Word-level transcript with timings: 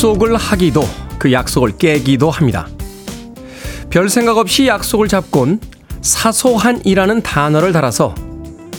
약속을 0.00 0.34
하기도 0.34 0.82
그 1.18 1.30
약속을 1.30 1.76
깨기도 1.76 2.30
합니다. 2.30 2.66
별 3.90 4.08
생각 4.08 4.38
없이 4.38 4.66
약속을 4.66 5.08
잡곤 5.08 5.60
사소한이라는 6.00 7.22
단어를 7.22 7.74
달아서 7.74 8.14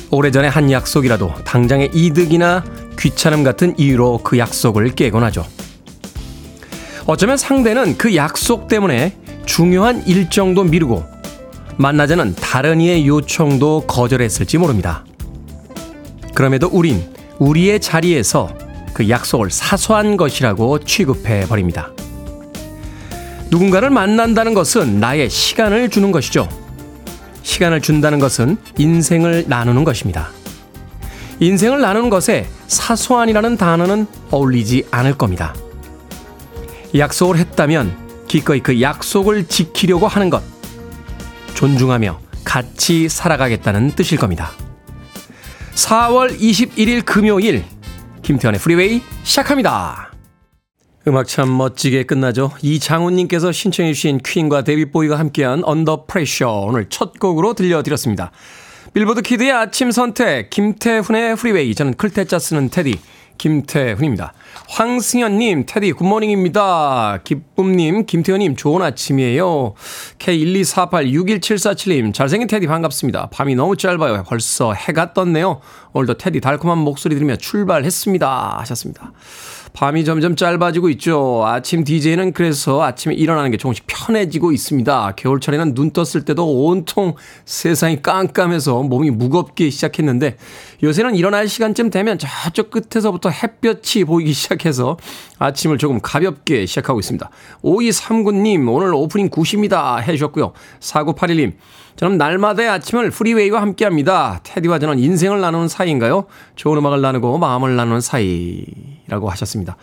오래전에 0.10 0.48
한 0.48 0.72
약속이라도 0.72 1.32
당장의 1.46 1.92
이득이나 1.94 2.64
귀찮음 2.98 3.44
같은 3.44 3.78
이유로 3.78 4.22
그 4.24 4.40
약속을 4.40 4.96
깨곤 4.96 5.24
하죠. 5.26 5.46
어쩌면 7.06 7.38
상대는 7.38 8.00
그 8.00 8.16
약속 8.16 8.68
때문에 8.68 9.16
중요한 9.46 10.04
일정도 10.08 10.64
미루고 10.64 11.06
만나자는 11.78 12.34
다른 12.34 12.82
이의 12.82 13.06
요청도 13.06 13.84
거절했을지 13.86 14.58
모릅니다. 14.58 15.06
그럼에도 16.34 16.68
우린 16.72 17.08
우리의 17.38 17.80
자리에서 17.80 18.50
그 18.94 19.10
약속을 19.10 19.50
사소한 19.50 20.18
것이라고 20.18 20.80
취급해 20.80 21.46
버립니다. 21.48 21.92
누군가를 23.50 23.90
만난다는 23.90 24.54
것은 24.54 25.00
나의 25.00 25.30
시간을 25.30 25.90
주는 25.90 26.12
것이죠. 26.12 26.48
시간을 27.44 27.82
준다는 27.82 28.20
것은 28.20 28.58
인생을 28.78 29.46
나누는 29.48 29.84
것입니다. 29.84 30.30
인생을 31.40 31.82
나누는 31.82 32.10
것에 32.10 32.48
사소한이라는 32.68 33.58
단어는 33.58 34.08
어울리지 34.30 34.86
않을 34.92 35.18
겁니다. 35.18 35.54
약속을 36.96 37.38
했다면 37.38 38.26
기꺼이 38.28 38.62
그 38.62 38.82
약속을 38.82 39.48
지키려고 39.48 40.08
하는 40.08 40.30
것. 40.30 40.44
존중하며 41.56 42.20
같이 42.44 43.10
살아가겠다는 43.10 43.92
뜻일 43.92 44.18
겁니다. 44.18 44.52
4월 45.76 46.40
21일 46.40 47.04
금요일 47.06 47.66
김태훈의 48.22 48.60
프리웨이 48.60 49.02
시작합니다. 49.24 50.12
음악 51.08 51.28
참 51.28 51.56
멋지게 51.58 52.04
끝나죠. 52.04 52.52
이장훈님께서 52.62 53.52
신청해 53.52 53.94
주신 53.94 54.20
퀸과 54.24 54.64
데이빗 54.64 54.91
보위가 54.91 55.18
함께한 55.18 55.64
Under 55.64 56.06
Pressure 56.06 56.50
오늘 56.68 56.88
첫 56.90 57.20
곡으로 57.20 57.56
들려드렸습니다. 57.56 58.32
빌보드 58.94 59.22
kid의 59.22 59.52
아침 59.52 59.90
선택 59.90 60.50
김태훈의 60.50 61.36
프리웨이 61.38 61.74
저는 61.74 61.96
클 61.96 62.14
태 62.14 62.28
자 62.28 62.38
쓰는 62.38 62.70
테디 62.70 63.00
김태훈입니다. 63.42 64.34
황승현님, 64.70 65.66
테디, 65.66 65.94
good 65.94 66.22
morning입니다. 66.22 67.22
기쁨님, 67.24 68.06
김태훈님, 68.06 68.56
좋은 68.56 68.84
아침이에요. 68.84 69.74
K124861747님, 70.20 72.14
잘생긴 72.14 72.48
테디 72.48 72.68
반갑습니다. 72.68 73.30
밤이 73.32 73.56
너무 73.56 73.76
짧아요. 73.76 74.24
벌써 74.28 74.74
해가 74.74 75.14
떴네요. 75.14 75.60
오늘도 75.94 76.20
테디 76.20 76.40
달콤한 76.40 76.78
목소리 76.78 77.16
들으며 77.16 77.36
출발했습니다. 77.36 78.60
하셨습니다. 78.60 79.12
밤이 79.74 80.04
점점 80.06 80.36
짧아지고 80.36 80.90
있죠. 80.92 81.44
아침 81.46 81.84
DJ는 81.84 82.34
그래서 82.34 82.84
아침에 82.84 83.16
일어나는 83.16 83.52
게 83.52 83.58
조금씩 83.58 83.86
편해지고 83.88 84.52
있습니다. 84.52 85.14
겨울철에는 85.16 85.74
눈 85.74 85.92
떴을 85.92 86.26
때도 86.26 86.66
온통 86.66 87.16
세상이 87.46 88.02
깜깜해서 88.02 88.84
몸이 88.84 89.12
무겁게 89.12 89.70
시작했는데 89.70 90.36
요새는 90.84 91.16
일어날 91.16 91.48
시간쯤 91.48 91.92
되면 91.92 92.18
저쪽 92.18 92.72
끝에서부터 92.72 93.30
햇볕이 93.30 94.04
보이기 94.04 94.34
시작해서 94.34 94.98
아침을 95.38 95.78
조금 95.78 96.00
가볍게 96.02 96.66
시작하고 96.66 97.00
있습니다. 97.00 97.30
5239님, 97.64 98.68
오늘 98.68 98.94
오프닝 98.94 99.30
9시입니다. 99.30 100.02
해주셨고요. 100.02 100.54
4981님, 100.80 101.54
저는 101.98 102.18
날마다의 102.18 102.70
아침을 102.70 103.12
프리웨이와 103.12 103.62
함께 103.62 103.86
합니다. 103.86 104.40
테디와 104.44 104.80
저는 104.80 104.98
인생을 104.98 105.40
나누는 105.40 105.68
사이인가요? 105.68 106.26
좋은 106.56 106.78
음악을 106.78 107.02
나누고 107.02 107.38
마음을 107.38 107.76
나누는 107.76 108.02
사이라고 108.02 109.30
하셨습니다. 109.30 109.78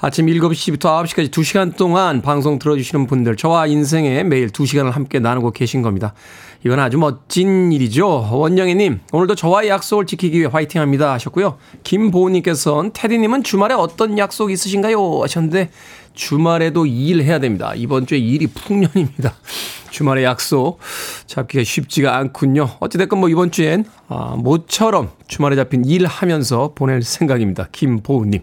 아침 0.00 0.26
7시부터 0.26 0.80
9시까지 1.04 1.30
2시간 1.30 1.76
동안 1.76 2.22
방송 2.22 2.58
들어주시는 2.58 3.06
분들, 3.06 3.36
저와 3.36 3.66
인생에 3.66 4.24
매일 4.24 4.48
2시간을 4.48 4.90
함께 4.90 5.20
나누고 5.20 5.52
계신 5.52 5.82
겁니다. 5.82 6.14
이건 6.64 6.78
아주 6.78 6.98
멋진 6.98 7.72
일이죠. 7.72 8.28
원영애님, 8.30 9.00
오늘도 9.12 9.34
저와의 9.34 9.70
약속을 9.70 10.04
지키기 10.04 10.38
위해 10.38 10.48
화이팅 10.50 10.80
합니다. 10.80 11.12
하셨고요. 11.14 11.56
김보은님께서는 11.84 12.90
테디님은 12.92 13.44
주말에 13.44 13.74
어떤 13.74 14.18
약속 14.18 14.50
있으신가요? 14.50 15.22
하셨는데, 15.22 15.70
주말에도 16.12 16.84
일해야 16.84 17.38
됩니다. 17.38 17.72
이번 17.74 18.06
주에 18.06 18.18
일이 18.18 18.46
풍년입니다. 18.46 19.34
주말에 19.90 20.22
약속 20.22 20.78
잡기가 21.26 21.64
쉽지가 21.64 22.16
않군요. 22.16 22.68
어찌됐건 22.80 23.18
뭐 23.18 23.28
이번 23.28 23.50
주엔 23.50 23.84
아, 24.08 24.36
모처럼 24.36 25.10
주말에 25.28 25.56
잡힌 25.56 25.84
일 25.84 26.06
하면서 26.06 26.72
보낼 26.74 27.02
생각입니다. 27.02 27.68
김보은님. 27.72 28.42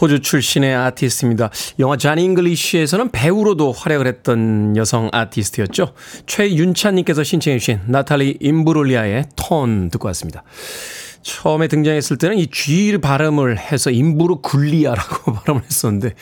호주 0.00 0.20
출신의 0.20 0.74
아티스트입니다. 0.74 1.50
영화 1.78 1.96
잔 1.96 2.18
잉글리쉬에서는 2.18 3.10
배우로도 3.10 3.72
활약을 3.72 4.06
했던 4.06 4.76
여성 4.76 5.10
아티스트였죠. 5.12 5.92
최윤찬님께서 6.26 7.24
신청해 7.24 7.58
주신 7.58 7.80
나탈리 7.86 8.38
임브롤리아의 8.40 9.26
톤 9.36 9.90
듣고 9.90 10.06
왔습니다. 10.08 10.44
처음에 11.22 11.68
등장했을 11.68 12.16
때는 12.16 12.38
이 12.38 12.46
G를 12.46 13.00
발음을 13.00 13.58
해서 13.58 13.90
임부르 13.90 14.36
굴리아라고 14.42 15.32
발음을 15.44 15.62
했었는데 15.64 16.14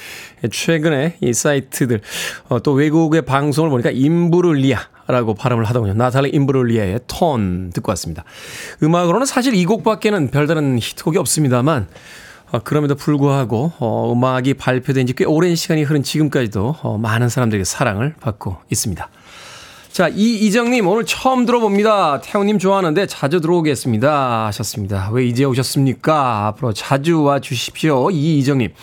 최근에 0.50 1.16
이 1.20 1.32
사이트들 1.32 2.00
어, 2.48 2.60
또 2.62 2.72
외국의 2.72 3.22
방송을 3.22 3.70
보니까 3.70 3.90
임부르리아라고 3.90 5.34
발음을 5.34 5.64
하더군요. 5.64 5.94
나탈리 5.94 6.30
임부르리아의 6.30 7.00
톤 7.06 7.70
듣고 7.74 7.90
왔습니다. 7.92 8.24
음악으로는 8.82 9.26
사실 9.26 9.54
이 9.54 9.64
곡밖에는 9.64 10.30
별다른 10.30 10.78
히트곡이 10.78 11.18
없습니다만 11.18 11.88
어, 12.52 12.60
그럼에도 12.60 12.94
불구하고 12.94 13.72
어, 13.78 14.12
음악이 14.12 14.54
발표된 14.54 15.06
지 15.06 15.14
꽤 15.14 15.24
오랜 15.24 15.56
시간이 15.56 15.82
흐른 15.82 16.02
지금까지도 16.02 16.76
어, 16.82 16.98
많은 16.98 17.28
사람들에게 17.28 17.64
사랑을 17.64 18.14
받고 18.20 18.56
있습니다. 18.70 19.08
자, 19.96 20.08
이이정님 20.08 20.86
오늘 20.86 21.06
처음 21.06 21.46
들어봅니다. 21.46 22.20
태우님 22.20 22.58
좋아하는데 22.58 23.06
자주 23.06 23.40
들어오겠습니다. 23.40 24.44
하셨습니다. 24.44 25.08
왜 25.10 25.24
이제 25.24 25.44
오셨습니까? 25.44 26.48
앞으로 26.48 26.74
자주 26.74 27.22
와 27.22 27.40
주십시오. 27.40 28.10
이이정님. 28.10 28.74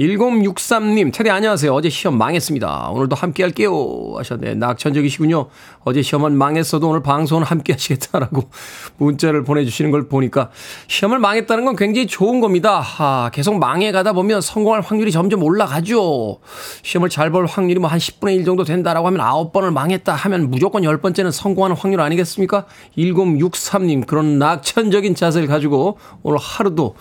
1063님, 0.00 1.12
테디 1.12 1.28
안녕하세요. 1.28 1.72
어제 1.72 1.90
시험 1.90 2.16
망했습니다. 2.16 2.88
오늘도 2.90 3.14
함께 3.14 3.42
할게요. 3.42 4.14
하셨네. 4.16 4.54
낙천적이시군요. 4.54 5.48
어제 5.84 6.00
시험은 6.00 6.36
망했어도 6.36 6.88
오늘 6.88 7.02
방송은 7.02 7.44
함께 7.44 7.74
하시겠다라고 7.74 8.48
문자를 8.96 9.44
보내주시는 9.44 9.90
걸 9.90 10.08
보니까 10.08 10.50
시험을 10.88 11.18
망했다는 11.18 11.66
건 11.66 11.76
굉장히 11.76 12.06
좋은 12.06 12.40
겁니다. 12.40 12.82
아, 12.98 13.30
계속 13.34 13.58
망해가다 13.58 14.14
보면 14.14 14.40
성공할 14.40 14.80
확률이 14.80 15.12
점점 15.12 15.42
올라가죠. 15.42 16.38
시험을 16.82 17.08
잘 17.10 17.32
볼 17.32 17.46
확률이 17.46 17.78
뭐 17.80 17.92
한 17.92 17.98
10분의 17.98 18.36
1 18.36 18.44
정도 18.44 18.64
된다라고 18.64 19.06
하면 19.06 19.20
9번을 19.20 19.72
망했다 19.72 20.14
하면 20.14 20.50
무조건 20.50 20.82
10번째는 20.82 21.30
성공하는 21.30 21.76
확률 21.76 22.00
아니겠습니까? 22.00 22.64
1063님, 22.96 24.06
그런 24.06 24.38
낙천적인 24.38 25.14
자세를 25.14 25.48
가지고 25.48 25.98
오늘 26.22 26.38
하루도 26.38 26.94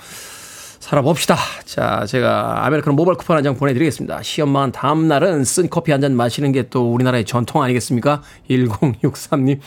살아봅시다. 0.95 1.37
자, 1.63 2.05
제가 2.05 2.65
아메리카노 2.65 2.95
모바일 2.97 3.17
쿠폰 3.17 3.37
한 3.37 3.43
장 3.45 3.55
보내드리겠습니다. 3.55 4.21
시험만 4.23 4.73
다음날은 4.73 5.45
쓴 5.45 5.69
커피 5.69 5.91
한 5.93 6.01
잔 6.01 6.15
마시는 6.17 6.51
게 6.51 6.63
또 6.69 6.93
우리나라의 6.93 7.23
전통 7.25 7.63
아니겠습니까? 7.63 8.21
1063님. 8.49 9.59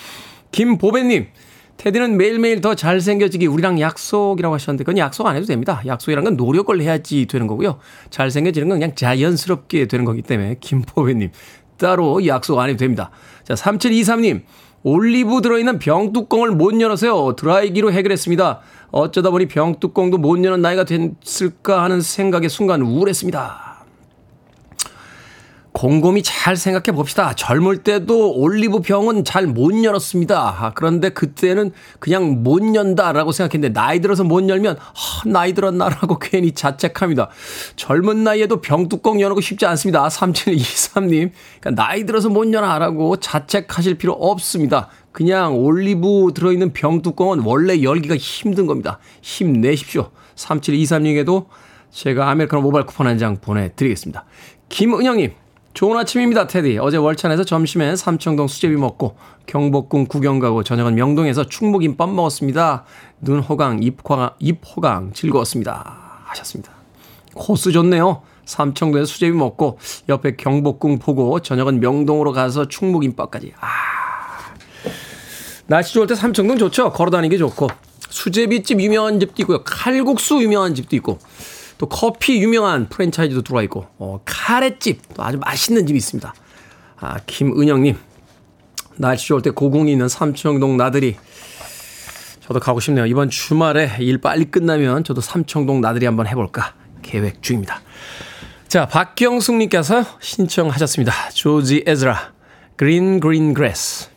김보배님. 0.52 1.28
테디는 1.78 2.18
매일매일 2.18 2.60
더 2.60 2.74
잘생겨지기 2.74 3.46
우리랑 3.46 3.80
약속이라고 3.80 4.54
하셨는데 4.54 4.84
그건 4.84 4.98
약속 4.98 5.26
안 5.26 5.34
해도 5.36 5.46
됩니다. 5.46 5.80
약속이란 5.86 6.24
건 6.24 6.36
노력을 6.36 6.78
해야지 6.80 7.24
되는 7.26 7.46
거고요. 7.46 7.78
잘생겨지는 8.10 8.68
건 8.68 8.78
그냥 8.80 8.94
자연스럽게 8.94 9.86
되는 9.88 10.04
거기 10.04 10.20
때문에 10.20 10.56
김보배님 10.60 11.30
따로 11.78 12.24
약속 12.26 12.58
안 12.60 12.68
해도 12.68 12.76
됩니다. 12.78 13.10
자, 13.44 13.54
3723님. 13.54 14.42
올리브 14.84 15.40
들어있는 15.40 15.78
병뚜껑을 15.78 16.50
못 16.50 16.78
열어서요. 16.78 17.36
드라이기로 17.36 17.90
해결했습니다. 17.90 18.60
어쩌다 18.90 19.30
보니 19.30 19.48
병뚜껑도 19.48 20.18
못 20.18 20.44
여는 20.44 20.60
나이가 20.60 20.84
됐을까 20.84 21.82
하는 21.82 22.02
생각에 22.02 22.48
순간 22.48 22.82
우울했습니다. 22.82 23.73
곰곰이 25.74 26.22
잘 26.22 26.54
생각해 26.54 26.96
봅시다. 26.96 27.34
젊을 27.34 27.78
때도 27.82 28.32
올리브 28.34 28.80
병은 28.80 29.24
잘 29.24 29.48
못 29.48 29.82
열었습니다. 29.82 30.56
아, 30.58 30.72
그런데 30.72 31.08
그때는 31.10 31.72
그냥 31.98 32.44
못 32.44 32.62
연다라고 32.74 33.32
생각했는데 33.32 33.72
나이 33.72 34.00
들어서 34.00 34.22
못 34.22 34.48
열면 34.48 34.76
아, 34.78 35.28
나이 35.28 35.52
들었나라고 35.52 36.20
괜히 36.22 36.52
자책합니다. 36.52 37.28
젊은 37.74 38.22
나이에도 38.22 38.60
병 38.60 38.88
뚜껑 38.88 39.20
여는 39.20 39.34
거 39.34 39.40
쉽지 39.40 39.66
않습니다. 39.66 40.06
3723님. 40.06 41.32
그러니까 41.60 41.82
나이 41.82 42.06
들어서 42.06 42.28
못 42.28 42.50
열어라고 42.52 43.16
자책하실 43.16 43.96
필요 43.96 44.12
없습니다. 44.12 44.88
그냥 45.10 45.58
올리브 45.58 46.30
들어있는 46.36 46.72
병 46.72 47.02
뚜껑은 47.02 47.40
원래 47.40 47.82
열기가 47.82 48.16
힘든 48.16 48.66
겁니다. 48.66 49.00
힘내십시오. 49.22 50.10
3723님에게도 50.36 51.46
제가 51.90 52.30
아메리카노 52.30 52.62
모바일 52.62 52.86
쿠폰 52.86 53.08
한 53.08 53.18
장 53.18 53.36
보내드리겠습니다. 53.40 54.24
김은영님. 54.68 55.43
좋은 55.74 55.98
아침입니다, 55.98 56.46
테디. 56.46 56.78
어제 56.78 56.96
월찬에서 56.96 57.42
점심엔 57.42 57.96
삼청동 57.96 58.46
수제비 58.46 58.76
먹고 58.76 59.16
경복궁 59.46 60.06
구경 60.06 60.38
가고 60.38 60.62
저녁은 60.62 60.94
명동에서 60.94 61.46
충무김밥 61.48 62.10
먹었습니다. 62.10 62.84
눈 63.20 63.40
호강, 63.40 63.82
입 63.82 63.98
호강, 64.08 64.30
입 64.38 64.60
호강 64.64 65.12
즐거웠습니다. 65.12 66.22
하셨습니다. 66.26 66.70
코스 67.34 67.72
좋네요. 67.72 68.22
삼청동에서 68.44 69.06
수제비 69.06 69.36
먹고 69.36 69.78
옆에 70.08 70.36
경복궁 70.36 71.00
보고 71.00 71.40
저녁은 71.40 71.80
명동으로 71.80 72.30
가서 72.30 72.68
충무김밥까지. 72.68 73.54
아. 73.58 73.66
날씨 75.66 75.94
좋을 75.94 76.06
때 76.06 76.14
삼청동 76.14 76.56
좋죠. 76.56 76.92
걸어 76.92 77.10
다니기 77.10 77.36
좋고. 77.36 77.66
수제비집 78.10 78.80
유명한 78.80 79.18
집도 79.18 79.42
있고요. 79.42 79.64
칼국수 79.64 80.40
유명한 80.40 80.76
집도 80.76 80.94
있고. 80.94 81.18
또 81.78 81.88
커피 81.88 82.40
유명한 82.42 82.88
프랜차이즈도 82.88 83.42
들어와 83.42 83.62
있고 83.64 83.86
어, 83.98 84.20
카레집 84.24 85.14
또 85.14 85.22
아주 85.22 85.38
맛있는 85.38 85.86
집이 85.86 85.96
있습니다. 85.96 86.34
아, 87.00 87.18
김은영님 87.26 87.96
날씨 88.96 89.28
좋을 89.28 89.42
때 89.42 89.50
고궁이 89.50 89.90
있는 89.90 90.08
삼청동 90.08 90.76
나들이 90.76 91.16
저도 92.40 92.60
가고 92.60 92.78
싶네요. 92.80 93.06
이번 93.06 93.30
주말에 93.30 93.96
일 94.00 94.20
빨리 94.20 94.44
끝나면 94.44 95.02
저도 95.02 95.20
삼청동 95.20 95.80
나들이 95.80 96.06
한번 96.06 96.26
해볼까 96.26 96.74
계획 97.02 97.42
중입니다. 97.42 97.80
자, 98.68 98.86
박경숙님께서 98.86 100.04
신청하셨습니다. 100.20 101.30
George 101.30 101.84
Ezra, 101.86 102.32
Green 102.76 103.20
Green 103.20 103.54
Grass. 103.54 104.13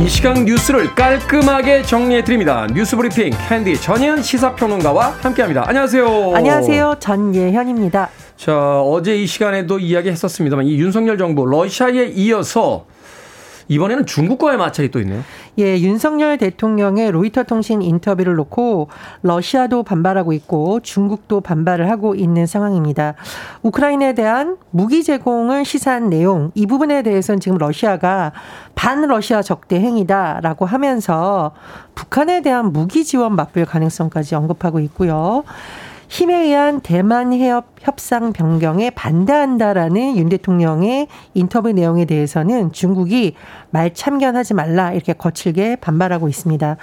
이 0.00 0.08
시간 0.08 0.46
뉴스를 0.46 0.94
깔끔하게 0.94 1.82
정리해 1.82 2.24
드립니다. 2.24 2.66
뉴스 2.72 2.96
브리핑 2.96 3.32
캔디 3.48 3.78
전예현 3.82 4.22
시사평론가와 4.22 5.18
함께합니다. 5.20 5.64
안녕하세요. 5.68 6.32
안녕하세요. 6.34 6.96
전예현입니다. 6.98 8.08
자 8.36 8.80
어제 8.80 9.16
이 9.16 9.26
시간에도 9.26 9.78
이야기했었습니다만 9.78 10.64
이 10.64 10.78
윤석열 10.78 11.18
정부 11.18 11.44
러시아에 11.44 12.12
이어서 12.14 12.86
이번에는 13.70 14.04
중국과의 14.04 14.58
마찰이 14.58 14.90
또 14.90 14.98
있네요. 15.00 15.22
예, 15.58 15.78
윤석열 15.78 16.38
대통령의 16.38 17.12
로이터 17.12 17.44
통신 17.44 17.82
인터뷰를 17.82 18.34
놓고 18.34 18.88
러시아도 19.22 19.84
반발하고 19.84 20.32
있고 20.32 20.80
중국도 20.80 21.40
반발을 21.40 21.88
하고 21.88 22.16
있는 22.16 22.46
상황입니다. 22.46 23.14
우크라이나에 23.62 24.14
대한 24.14 24.56
무기 24.70 25.04
제공을 25.04 25.64
시사한 25.64 26.10
내용 26.10 26.50
이 26.56 26.66
부분에 26.66 27.02
대해서는 27.02 27.38
지금 27.38 27.58
러시아가 27.58 28.32
반러시아 28.74 29.40
적대 29.40 29.78
행위다라고 29.78 30.66
하면서 30.66 31.52
북한에 31.94 32.42
대한 32.42 32.72
무기 32.72 33.04
지원 33.04 33.36
맞불 33.36 33.66
가능성까지 33.66 34.34
언급하고 34.34 34.80
있고요. 34.80 35.44
힘에 36.10 36.42
의한 36.42 36.80
대만 36.80 37.32
해협 37.32 37.66
협상 37.80 38.32
변경에 38.32 38.90
반대한다라는 38.90 40.16
윤 40.16 40.28
대통령의 40.28 41.06
인터뷰 41.34 41.70
내용에 41.70 42.04
대해서는 42.04 42.72
중국이 42.72 43.36
말 43.70 43.94
참견하지 43.94 44.54
말라 44.54 44.92
이렇게 44.92 45.12
거칠게 45.12 45.76
반발하고 45.76 46.28
있습니다. 46.28 46.78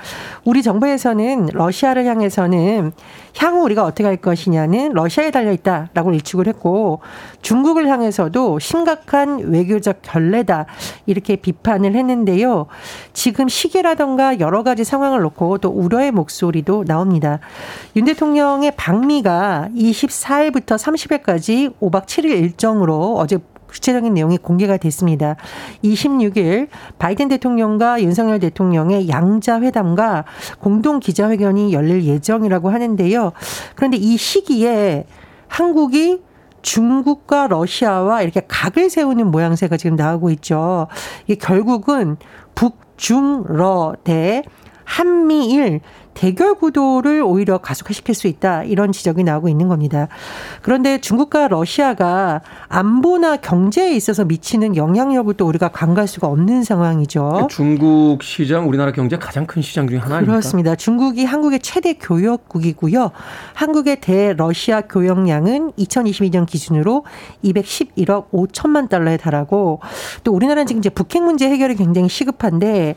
우리 0.46 0.64
정부에서는 0.64 1.50
러시아를 1.52 2.06
향해서는 2.06 2.94
향후 3.38 3.62
우리가 3.64 3.84
어떻게 3.84 4.04
할 4.04 4.18
것이냐는 4.18 4.94
러시아에 4.94 5.32
달려 5.32 5.52
있다라고 5.52 6.14
일축을 6.14 6.48
했고 6.48 7.02
중국을 7.42 7.88
향해서도 7.88 8.60
심각한 8.60 9.40
외교적 9.40 10.02
결례다 10.02 10.66
이렇게 11.06 11.36
비판을 11.36 11.96
했는데요. 11.96 12.68
지금 13.14 13.48
시기라던가 13.48 14.40
여러 14.40 14.64
가지 14.64 14.84
상황을 14.84 15.22
놓고 15.22 15.60
또 15.60 15.70
우려의 15.70 16.12
목소리도 16.12 16.86
나옵니다. 16.86 17.40
윤 17.96 18.06
대통령의 18.06 18.72
방미가 18.76 19.70
24일부터 19.76 20.78
30일까지 20.78 21.74
5박 21.80 22.06
7일 22.06 22.26
일정으로 22.26 23.16
어제 23.18 23.38
구체적인 23.68 24.14
내용이 24.14 24.38
공개가 24.38 24.78
됐습니다. 24.78 25.36
26일 25.84 26.68
바이든 27.00 27.28
대통령과 27.28 28.02
윤석열 28.02 28.40
대통령의 28.40 29.10
양자 29.10 29.62
회담과 29.62 30.26
공동 30.60 31.00
기자회견이 31.00 31.74
열릴 31.74 32.04
예정이라고 32.04 32.70
하는데요. 32.70 33.32
그런데 33.76 33.98
이 33.98 34.18
시기에 34.18 35.06
한국이 35.48 36.22
중국과 36.62 37.48
러시아와 37.48 38.22
이렇게 38.24 38.42
각을 38.48 38.90
세우는 38.90 39.32
모양새가 39.32 39.78
지금 39.78 39.96
나오고 39.96 40.32
있죠. 40.32 40.88
이게 41.26 41.36
결국은 41.36 42.18
북중러 42.56 43.96
대 44.04 44.44
한미일 44.84 45.82
대결 46.18 46.56
구도를 46.56 47.22
오히려 47.22 47.60
가속화시킬 47.60 48.16
수 48.16 48.26
있다 48.26 48.64
이런 48.64 48.92
지적이 48.92 49.24
나오고 49.24 49.50
있는 49.50 49.68
겁니다. 49.68 50.08
그런데 50.64 51.00
중국과 51.00 51.48
러시아가 51.48 52.42
안보나 52.70 53.38
경제에 53.38 53.94
있어서 53.94 54.26
미치는 54.26 54.76
영향력을 54.76 55.32
또 55.36 55.46
우리가 55.46 55.68
간과할 55.68 56.08
수가 56.08 56.26
없는 56.26 56.64
상황이죠. 56.64 57.50
중국 57.52 58.24
시장 58.24 58.68
우리나라 58.68 58.92
경제 58.92 59.16
가장 59.16 59.46
큰 59.46 59.62
시장 59.62 59.88
중에 59.88 60.00
하나입니다. 60.00 60.32
그렇습니다. 60.32 60.76
중국이 60.76 61.24
한국의 61.24 61.60
최대 61.60 61.94
교역국이고요. 61.94 63.12
한국의 63.54 64.02
대러시아 64.02 64.82
교역량은 64.82 65.74
2022년 65.74 66.48
기준으로 66.48 67.06
211억 67.44 68.32
5천만 68.32 68.90
달러에 68.90 69.18
달하고 69.18 69.82
또 70.24 70.34
우리나라는 70.34 70.66
지금 70.66 70.80
이제 70.80 70.90
북핵 70.90 71.22
문제 71.22 71.48
해결이 71.48 71.76
굉장히 71.76 72.10
시급한데 72.10 72.96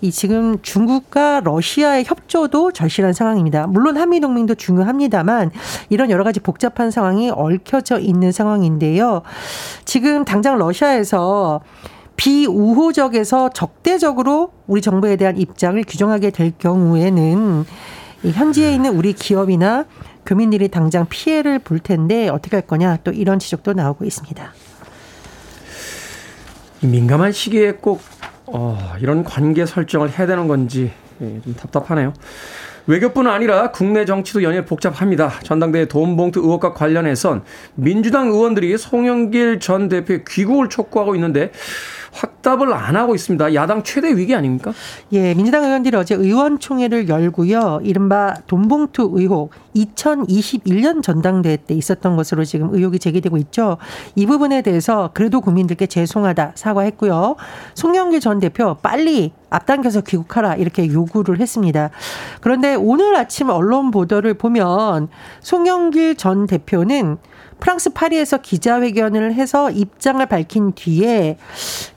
이 0.00 0.10
지금 0.10 0.60
중국과 0.60 1.40
러시아의 1.40 2.04
협조도 2.04 2.72
절실한 2.72 3.12
상황입니다. 3.12 3.66
물론 3.66 3.96
한미 3.96 4.20
동맹도 4.20 4.54
중요합니다만 4.54 5.50
이런 5.88 6.10
여러 6.10 6.22
가지 6.22 6.40
복잡한 6.40 6.90
상황이 6.90 7.30
얽혀져 7.30 7.98
있는 7.98 8.30
상황인데요. 8.30 9.22
지금 9.84 10.24
당장 10.24 10.58
러시아에서 10.58 11.60
비우호적에서 12.16 13.50
적대적으로 13.50 14.52
우리 14.66 14.80
정부에 14.80 15.16
대한 15.16 15.36
입장을 15.36 15.82
규정하게 15.86 16.30
될 16.30 16.52
경우에는 16.58 17.64
현지에 18.22 18.74
있는 18.74 18.96
우리 18.96 19.12
기업이나 19.12 19.84
교민들이 20.24 20.68
당장 20.68 21.06
피해를 21.08 21.58
볼 21.58 21.78
텐데 21.78 22.28
어떻게 22.28 22.56
할 22.56 22.66
거냐 22.66 22.98
또 23.04 23.12
이런 23.12 23.38
지적도 23.38 23.74
나오고 23.74 24.04
있습니다. 24.04 24.52
민감한 26.80 27.32
시기에 27.32 27.72
꼭 27.72 28.00
어, 28.46 28.78
이런 29.00 29.24
관계 29.24 29.66
설정을 29.66 30.18
해야 30.18 30.26
되는 30.26 30.48
건지 30.48 30.92
예, 31.20 31.40
좀 31.42 31.54
답답하네요. 31.54 32.12
외교뿐 32.86 33.26
아니라 33.26 33.72
국내 33.72 34.04
정치도 34.04 34.44
연일 34.44 34.64
복잡합니다. 34.64 35.32
전당대회 35.42 35.86
돈봉투 35.86 36.40
의혹과 36.40 36.72
관련해선 36.72 37.42
민주당 37.74 38.28
의원들이 38.28 38.78
송영길 38.78 39.58
전 39.58 39.88
대표의 39.88 40.24
귀국을 40.28 40.68
촉구하고 40.68 41.16
있는데 41.16 41.50
확답을 42.16 42.72
안 42.72 42.96
하고 42.96 43.14
있습니다. 43.14 43.54
야당 43.54 43.82
최대 43.82 44.16
위기 44.16 44.34
아닙니까? 44.34 44.72
예, 45.12 45.34
민주당 45.34 45.64
의원들이 45.64 45.96
어제 45.96 46.14
의원총회를 46.14 47.08
열고요. 47.08 47.80
이른바 47.82 48.34
돈봉투 48.46 49.10
의혹 49.14 49.50
2021년 49.74 51.02
전당대회 51.02 51.56
때 51.56 51.74
있었던 51.74 52.16
것으로 52.16 52.44
지금 52.44 52.70
의혹이 52.72 52.98
제기되고 52.98 53.36
있죠. 53.38 53.76
이 54.14 54.26
부분에 54.26 54.62
대해서 54.62 55.10
그래도 55.12 55.40
국민들께 55.40 55.86
죄송하다 55.86 56.52
사과했고요. 56.54 57.36
송영길 57.74 58.20
전 58.20 58.40
대표 58.40 58.74
빨리 58.80 59.32
앞당겨서 59.50 60.00
귀국하라 60.02 60.56
이렇게 60.56 60.90
요구를 60.90 61.40
했습니다. 61.40 61.90
그런데 62.40 62.74
오늘 62.74 63.14
아침 63.16 63.50
언론 63.50 63.90
보도를 63.90 64.34
보면 64.34 65.08
송영길 65.40 66.16
전 66.16 66.46
대표는 66.46 67.18
프랑스 67.58 67.90
파리에서 67.90 68.38
기자회견을 68.38 69.34
해서 69.34 69.70
입장을 69.70 70.24
밝힌 70.26 70.72
뒤에 70.72 71.38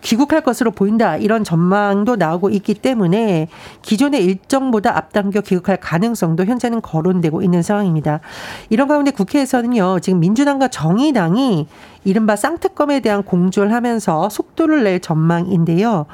귀국할 0.01 0.41
것으로 0.41 0.71
보인다 0.71 1.17
이런 1.17 1.43
전망도 1.43 2.15
나오고 2.15 2.49
있기 2.49 2.75
때문에 2.75 3.47
기존의 3.81 4.23
일정보다 4.23 4.97
앞당겨 4.97 5.41
귀국할 5.41 5.77
가능성도 5.77 6.45
현재는 6.45 6.81
거론되고 6.81 7.41
있는 7.41 7.61
상황입니다. 7.61 8.21
이런 8.69 8.87
가운데 8.87 9.11
국회에서는요 9.11 9.99
지금 9.99 10.19
민주당과 10.19 10.69
정의당이 10.69 11.67
이른바 12.05 12.35
쌍특검에 12.35 13.01
대한 13.01 13.23
공조를 13.23 13.73
하면서 13.73 14.29
속도를 14.29 14.83
낼 14.83 14.99
전망인데요. 14.99 16.05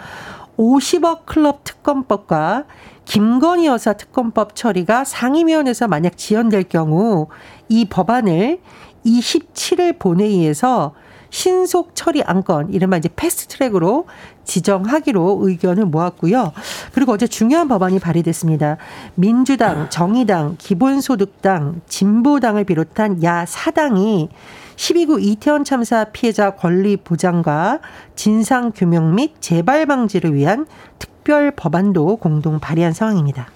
50억 0.57 1.25
클럽 1.25 1.63
특검법과 1.63 2.63
김건희 3.05 3.67
여사 3.67 3.93
특검법 3.93 4.55
처리가 4.55 5.03
상임위원회에서 5.03 5.87
만약 5.87 6.17
지연될 6.17 6.63
경우 6.63 7.27
이 7.69 7.85
법안을 7.85 8.59
27일 9.05 9.99
본회의에서 9.99 10.93
신속 11.29 11.95
처리 11.95 12.23
안건, 12.23 12.71
이른바 12.71 12.97
이제 12.97 13.09
패스트 13.13 13.47
트랙으로 13.47 14.05
지정하기로 14.45 15.39
의견을 15.41 15.85
모았고요. 15.85 16.53
그리고 16.93 17.11
어제 17.11 17.27
중요한 17.27 17.67
법안이 17.67 17.99
발의됐습니다. 17.99 18.77
민주당, 19.15 19.89
정의당, 19.89 20.55
기본소득당, 20.57 21.81
진보당을 21.87 22.63
비롯한 22.63 23.21
야 23.23 23.45
4당이 23.45 24.29
10·29 24.77 25.21
이태원 25.21 25.63
참사 25.63 26.05
피해자 26.05 26.51
권리 26.51 26.95
보장과 26.95 27.79
진상 28.15 28.71
규명 28.73 29.15
및 29.15 29.33
재발 29.41 29.85
방지를 29.85 30.33
위한 30.33 30.65
특별 30.99 31.51
법안도 31.51 32.17
공동 32.17 32.59
발의한 32.59 32.93
상황입니다. 32.93 33.47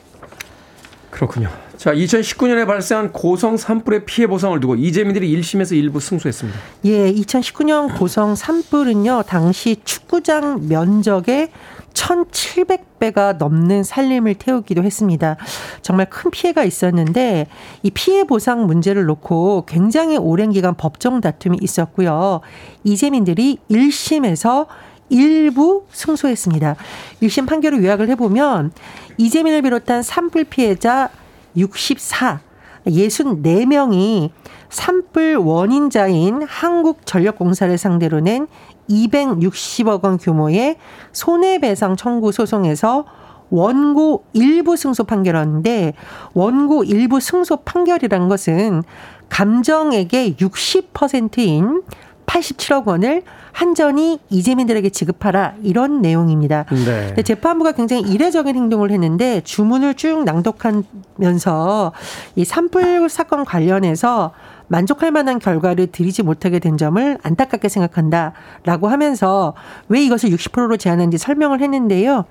그렇군요. 1.10 1.50
자, 1.78 1.94
2019년에 1.94 2.68
발생한 2.68 3.14
고성 3.14 3.56
산불의 3.56 4.06
피해 4.06 4.28
보상을 4.28 4.60
두고 4.60 4.76
이재민들이 4.76 5.34
1심에서 5.40 5.78
일부 5.78 6.00
승소했습니다. 6.00 6.60
예, 6.86 7.14
2019년 7.14 7.98
고성 7.98 8.36
산불은요, 8.36 9.24
당시 9.26 9.78
축구장 9.86 10.68
면적의 10.68 11.50
1,700배가 11.94 13.38
넘는 13.38 13.84
살림을 13.84 14.36
태우기도 14.36 14.84
했습니다. 14.84 15.38
정말 15.82 16.10
큰 16.10 16.32
피해가 16.32 16.64
있었는데 16.64 17.48
이 17.84 17.92
피해 17.92 18.24
보상 18.24 18.66
문제를 18.66 19.06
놓고 19.06 19.66
굉장히 19.66 20.18
오랜 20.18 20.52
기간 20.52 20.76
법정 20.76 21.22
다툼이 21.22 21.58
있었고요. 21.62 22.42
이재민들이 22.84 23.58
1심에서 23.70 24.68
일부 25.10 25.86
승소했습니다. 25.92 26.76
1심 27.22 27.48
판결을 27.48 27.84
요약을 27.84 28.10
해보면 28.10 28.72
이재민을 29.18 29.62
비롯한 29.62 30.04
산불 30.04 30.46
피해자 30.46 31.10
64, 31.58 32.42
64명이 32.88 34.32
산불 34.70 35.38
원인자인 35.38 36.44
한국전력공사를 36.44 37.78
상대로 37.78 38.20
낸 38.20 38.48
260억 38.90 40.04
원 40.04 40.18
규모의 40.18 40.78
손해배상 41.12 41.96
청구 41.96 42.32
소송에서 42.32 43.06
원고 43.50 44.26
일부 44.34 44.76
승소 44.76 45.06
판결이었는데 45.06 45.94
원고 46.34 46.84
일부 46.84 47.20
승소 47.20 47.58
판결이란 47.58 48.30
것은 48.30 48.84
감정액의 49.30 50.36
60%인 50.36 51.82
87억 52.30 52.86
원을 52.86 53.24
한전이 53.52 54.20
이재민들에게 54.30 54.90
지급하라 54.90 55.56
이런 55.64 56.02
내용입니다. 56.02 56.66
네. 56.70 57.22
재판부가 57.24 57.72
굉장히 57.72 58.04
이례적인 58.04 58.56
행동을 58.56 58.92
했는데 58.92 59.42
주문을 59.42 59.96
쭉 59.96 60.24
낭독하면서 60.24 61.92
이 62.36 62.46
산불 62.46 63.10
사건 63.10 63.44
관련해서 63.44 64.32
만족할 64.68 65.12
만한 65.12 65.40
결과를 65.40 65.88
드리지 65.88 66.22
못하게 66.22 66.60
된 66.60 66.78
점을 66.78 67.18
안타깝게 67.24 67.68
생각한다라고 67.70 68.88
하면서 68.88 69.56
왜 69.88 70.02
이것을 70.04 70.30
60%로 70.30 70.78
제한한지 70.78 71.18
설명을 71.18 71.60
했는데요. 71.62 72.26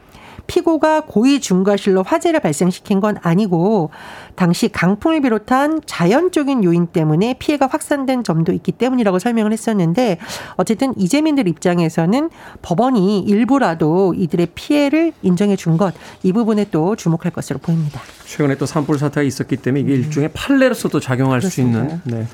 피고가 0.49 1.03
고의 1.03 1.41
중과실로 1.41 2.03
화재를 2.03 2.41
발생시킨 2.41 2.99
건 2.99 3.17
아니고 3.23 3.91
당시 4.35 4.69
강풍을 4.69 5.21
비롯한 5.21 5.83
자연적인 5.87 6.65
요인 6.65 6.89
때문에 6.89 7.35
피해가 7.39 7.69
확산된 7.69 8.25
점도 8.25 8.53
있기 8.53 8.73
때문이라고 8.73 9.21
설명을 9.21 9.53
했었는데 9.53 10.19
어쨌든 10.57 10.93
이재민들 10.99 11.47
입장에서는 11.47 12.31
법원이 12.63 13.21
일부라도 13.21 14.15
이들의 14.17 14.49
피해를 14.57 15.13
인정해 15.23 15.55
준 15.55 15.77
것 15.77 15.95
이 16.23 16.33
부분에 16.33 16.67
또 16.71 16.97
주목할 16.97 17.31
것으로 17.31 17.59
보입니다. 17.59 18.01
최근에 18.25 18.57
또 18.57 18.67
산불 18.67 18.99
사태가 18.99 19.23
있었기 19.23 19.59
때문에 19.59 19.83
이게 19.83 19.95
일종의 19.95 20.31
판례로서도 20.33 20.99
작용할 20.99 21.41
그렇습니다. 21.41 21.79
수 21.81 21.85
있는 21.87 22.01
네. 22.05 22.27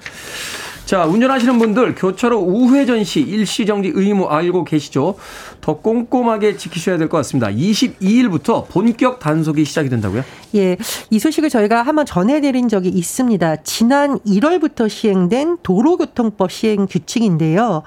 자, 0.84 1.06
운전하시는 1.06 1.58
분들 1.58 1.94
교차로 1.94 2.40
우회전 2.40 3.04
시 3.04 3.20
일시정지 3.20 3.92
의무 3.94 4.26
알고 4.26 4.64
계시죠? 4.64 5.14
더 5.62 5.78
꼼꼼하게 5.78 6.58
지키셔야 6.58 6.98
될 6.98 7.08
것 7.08 7.16
같습니다. 7.18 7.48
22일부터 7.48 8.68
본격 8.68 9.18
단속이 9.18 9.64
시작이 9.64 9.88
된다고요? 9.88 10.22
예. 10.56 10.76
이 11.08 11.18
소식을 11.18 11.48
저희가 11.48 11.82
한번 11.82 12.04
전해드린 12.04 12.68
적이 12.68 12.90
있습니다. 12.90 13.56
지난 13.62 14.18
1월부터 14.20 14.88
시행된 14.90 15.58
도로교통법 15.62 16.52
시행 16.52 16.86
규칙인데요. 16.86 17.82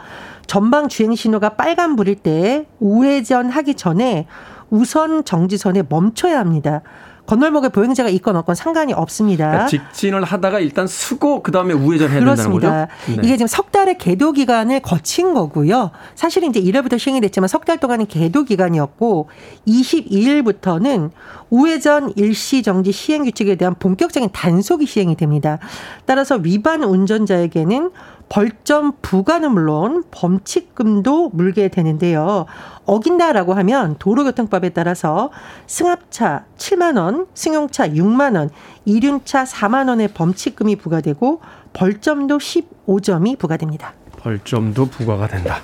전방 0.48 0.88
주행 0.88 1.14
신호가 1.14 1.50
빨간불일 1.50 2.16
때 2.16 2.66
우회전 2.80 3.52
하기 3.52 3.76
전에 3.76 4.26
우선 4.72 5.24
정지선에 5.24 5.84
멈춰야 5.88 6.40
합니다. 6.40 6.82
건널목에 7.28 7.70
보행자가 7.70 8.10
있건 8.10 8.36
없건 8.38 8.56
상관이 8.56 8.94
없습니다. 8.94 9.48
그러니까 9.50 9.68
직진을 9.68 10.24
하다가 10.24 10.60
일단 10.60 10.88
수고 10.88 11.44
그다음에 11.44 11.74
우회전 11.74 12.10
해야 12.10 12.20
그렇습니다. 12.22 12.88
된다는 12.88 12.88
거죠? 12.88 13.22
네. 13.22 13.28
이게 13.28 13.38
지금 13.38 13.48
석 13.48 13.72
달의 13.72 13.98
계도 14.00 14.32
기간을 14.32 14.80
거친 14.80 15.34
거고요. 15.34 15.92
사실은 16.16 16.50
이제 16.50 16.60
1월부터 16.62 16.98
시행이 16.98 17.22
됐지만 17.22 17.48
석 17.48 17.66
달 17.68 17.78
동안은 17.80 18.06
계도 18.08 18.46
기간이었고 18.46 19.28
22일부터는 19.68 21.12
우회전 21.50 22.14
일시 22.16 22.64
정지 22.64 22.92
시행 22.92 23.24
규칙에 23.26 23.56
대한 23.56 23.76
본격적인 23.78 24.30
단속이 24.34 24.86
시행이 24.86 25.16
됩니다. 25.16 25.60
따라서 26.06 26.36
위반 26.36 26.84
운전자에게는 26.84 27.92
벌점 28.30 28.94
부과는 29.02 29.52
물론 29.52 30.04
범칙금도 30.12 31.30
물게 31.34 31.70
되는데요. 31.70 32.46
어긴다라고 32.86 33.54
하면 33.54 33.96
도로교통법에 34.00 34.70
따라서 34.70 35.32
승합차 35.66 36.46
7만 36.58 36.98
원, 36.98 37.28
승용차 37.34 37.90
6만 37.90 38.36
원, 38.36 38.50
이륜차 38.86 39.46
4만 39.46 39.90
원의 39.90 40.10
범칙금이 40.10 40.76
부과되고 40.78 41.42
벌점도 41.74 42.38
15점이 42.38 43.38
부과됩니다. 43.38 43.94
벌점도 44.18 44.88
부과가 44.88 45.28
된다. 45.28 45.58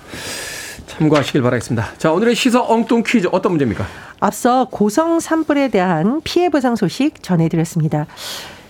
참고하시길 0.87 1.41
바라겠습니다. 1.41 1.97
자, 1.97 2.11
오늘의 2.11 2.35
시서 2.35 2.65
엉뚱 2.67 3.03
퀴즈 3.05 3.27
어떤 3.31 3.53
문제입니까? 3.53 3.85
앞서 4.19 4.67
고성 4.69 5.19
산불에 5.19 5.69
대한 5.69 6.21
피해 6.23 6.49
보상 6.49 6.75
소식 6.75 7.23
전해드렸습니다. 7.23 8.05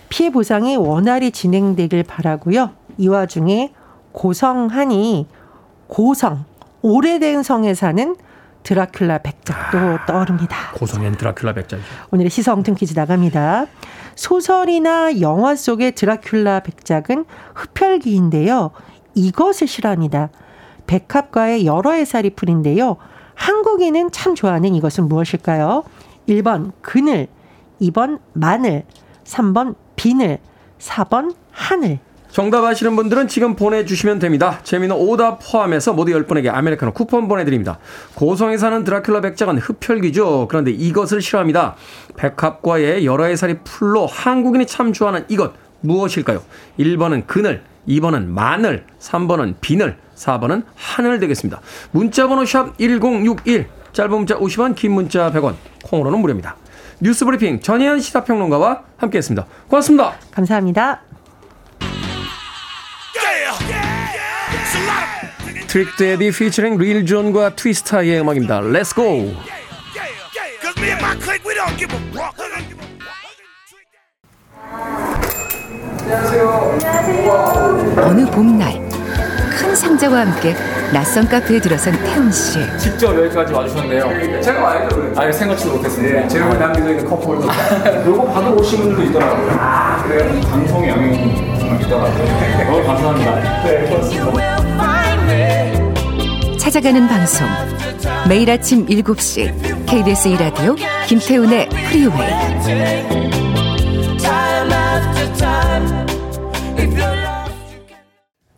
피해 0.08 0.30
보상이 0.30 0.76
원활히 0.76 1.30
진행되길 1.30 2.02
바라고요. 2.04 2.70
이 2.98 3.08
와중에 3.08 3.72
고성하니 4.14 5.26
고성 5.88 6.44
오래된 6.80 7.42
성에 7.42 7.74
사는 7.74 8.16
드라큘라 8.62 9.22
백작도 9.22 9.78
아, 9.78 10.06
떠오릅니다. 10.06 10.72
고성엔 10.74 11.16
드라큘라 11.16 11.54
백작이죠. 11.54 11.86
오늘의 12.10 12.30
시성등 12.30 12.76
퀴즈 12.76 12.94
나갑니다. 12.94 13.66
소설이나 14.14 15.20
영화 15.20 15.54
속의 15.54 15.92
드라큘라 15.92 16.64
백작은 16.64 17.26
흡혈귀인데요. 17.54 18.70
이것을 19.14 19.66
싫어합니다. 19.66 20.30
백합과의 20.86 21.66
여러 21.66 21.92
해살이 21.92 22.30
풀인데요. 22.30 22.96
한국인은 23.34 24.10
참 24.12 24.34
좋아하는 24.34 24.74
이것은 24.74 25.08
무엇일까요? 25.08 25.82
1번 26.28 26.72
그늘, 26.80 27.26
2번 27.82 28.20
마늘, 28.32 28.84
3번 29.24 29.74
비늘, 29.96 30.38
4번 30.78 31.34
하늘. 31.50 31.98
정답 32.34 32.64
아시는 32.64 32.96
분들은 32.96 33.28
지금 33.28 33.54
보내주시면 33.54 34.18
됩니다. 34.18 34.58
재미는 34.64 34.96
오답 34.96 35.38
포함해서 35.40 35.92
모두 35.92 36.10
10분에게 36.10 36.52
아메리카노 36.52 36.92
쿠폰 36.92 37.28
보내드립니다. 37.28 37.78
고성에 38.16 38.56
사는 38.56 38.82
드라큘라 38.82 39.22
백작은 39.22 39.58
흡혈귀죠. 39.58 40.48
그런데 40.48 40.72
이것을 40.72 41.22
싫어합니다. 41.22 41.76
백합과의 42.16 43.06
여러 43.06 43.26
해살이 43.26 43.58
풀로 43.62 44.06
한국인이 44.06 44.66
참 44.66 44.92
좋아하는 44.92 45.24
이것 45.28 45.52
무엇일까요? 45.82 46.42
1번은 46.80 47.28
그늘, 47.28 47.62
2번은 47.86 48.26
마늘, 48.26 48.84
3번은 48.98 49.54
비늘, 49.60 49.96
4번은 50.16 50.64
하늘 50.74 51.20
되겠습니다. 51.20 51.60
문자번호 51.92 52.44
샵 52.46 52.76
1061, 52.78 53.68
짧은 53.92 54.10
문자 54.10 54.36
50원, 54.36 54.74
긴 54.74 54.90
문자 54.90 55.30
100원, 55.30 55.54
콩으로는 55.84 56.18
무료입니다. 56.18 56.56
뉴스 56.98 57.24
브리핑 57.24 57.60
전예현 57.60 58.00
시사평론가와 58.00 58.82
함께했습니다. 58.96 59.46
고맙습니다. 59.68 60.14
감사합니다. 60.32 61.13
Trick 65.74 65.96
Daddy 65.96 66.30
피처링 66.30 66.78
Lil 66.78 67.04
Jon과 67.04 67.56
Twista의 67.56 68.20
음악입니다. 68.20 68.60
Let's 68.60 68.94
go. 68.94 69.34
어느 77.96 78.24
봄날 78.30 78.88
큰 79.58 79.74
상자와 79.74 80.20
함께 80.20 80.54
낯선 80.92 81.26
카페에 81.26 81.58
들어선 81.58 81.92
태훈 82.04 82.30
씨. 82.30 82.60
직접 82.78 83.12
여기까지 83.12 83.52
와주셨네요. 83.52 84.40
제가 84.42 84.62
와야죠. 84.62 85.12
아예 85.16 85.32
생각지도 85.32 85.74
못했습니다. 85.74 86.20
네, 86.20 86.28
제가 86.28 86.54
담겨져 86.54 86.90
있는 86.90 87.04
컵홀더. 87.04 87.48
요거 88.06 88.32
받으러 88.32 88.54
오신 88.54 88.78
분들도 88.78 89.02
있더라고요. 89.10 89.56
아, 89.58 90.04
그래요? 90.04 90.40
방송의 90.42 90.90
영향이 90.90 91.16
있더라고요. 91.82 92.64
너무 92.64 92.86
감사합니다. 92.86 93.64
네, 93.64 93.88
그렇습니다. 93.88 94.63
찾아가는 96.64 97.06
방송. 97.06 97.46
매일 98.26 98.50
아침 98.50 98.86
7시 98.86 99.86
KBS 99.86 100.30
2라디오 100.30 100.74
김태훈의 101.06 101.68
프리웨이. 101.68 102.30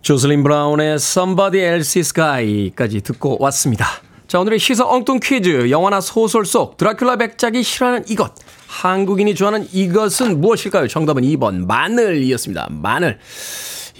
조슬린 0.02 0.44
브라운의 0.44 0.94
Somebody 0.94 1.80
Else's 1.80 2.14
Guy까지 2.14 3.00
듣고 3.00 3.38
왔습니다. 3.40 3.86
자, 4.28 4.38
오늘의 4.38 4.60
시사 4.60 4.86
엉뚱 4.86 5.18
퀴즈. 5.20 5.68
영화나 5.72 6.00
소설 6.00 6.46
속 6.46 6.76
드라큘라 6.76 7.18
백작이 7.18 7.64
싫어하는 7.64 8.04
이것. 8.08 8.32
한국인이 8.68 9.34
좋아하는 9.34 9.66
이것은 9.72 10.40
무엇일까요? 10.40 10.86
정답은 10.86 11.24
2번 11.24 11.66
마늘이었습니다. 11.66 12.68
마늘. 12.70 13.18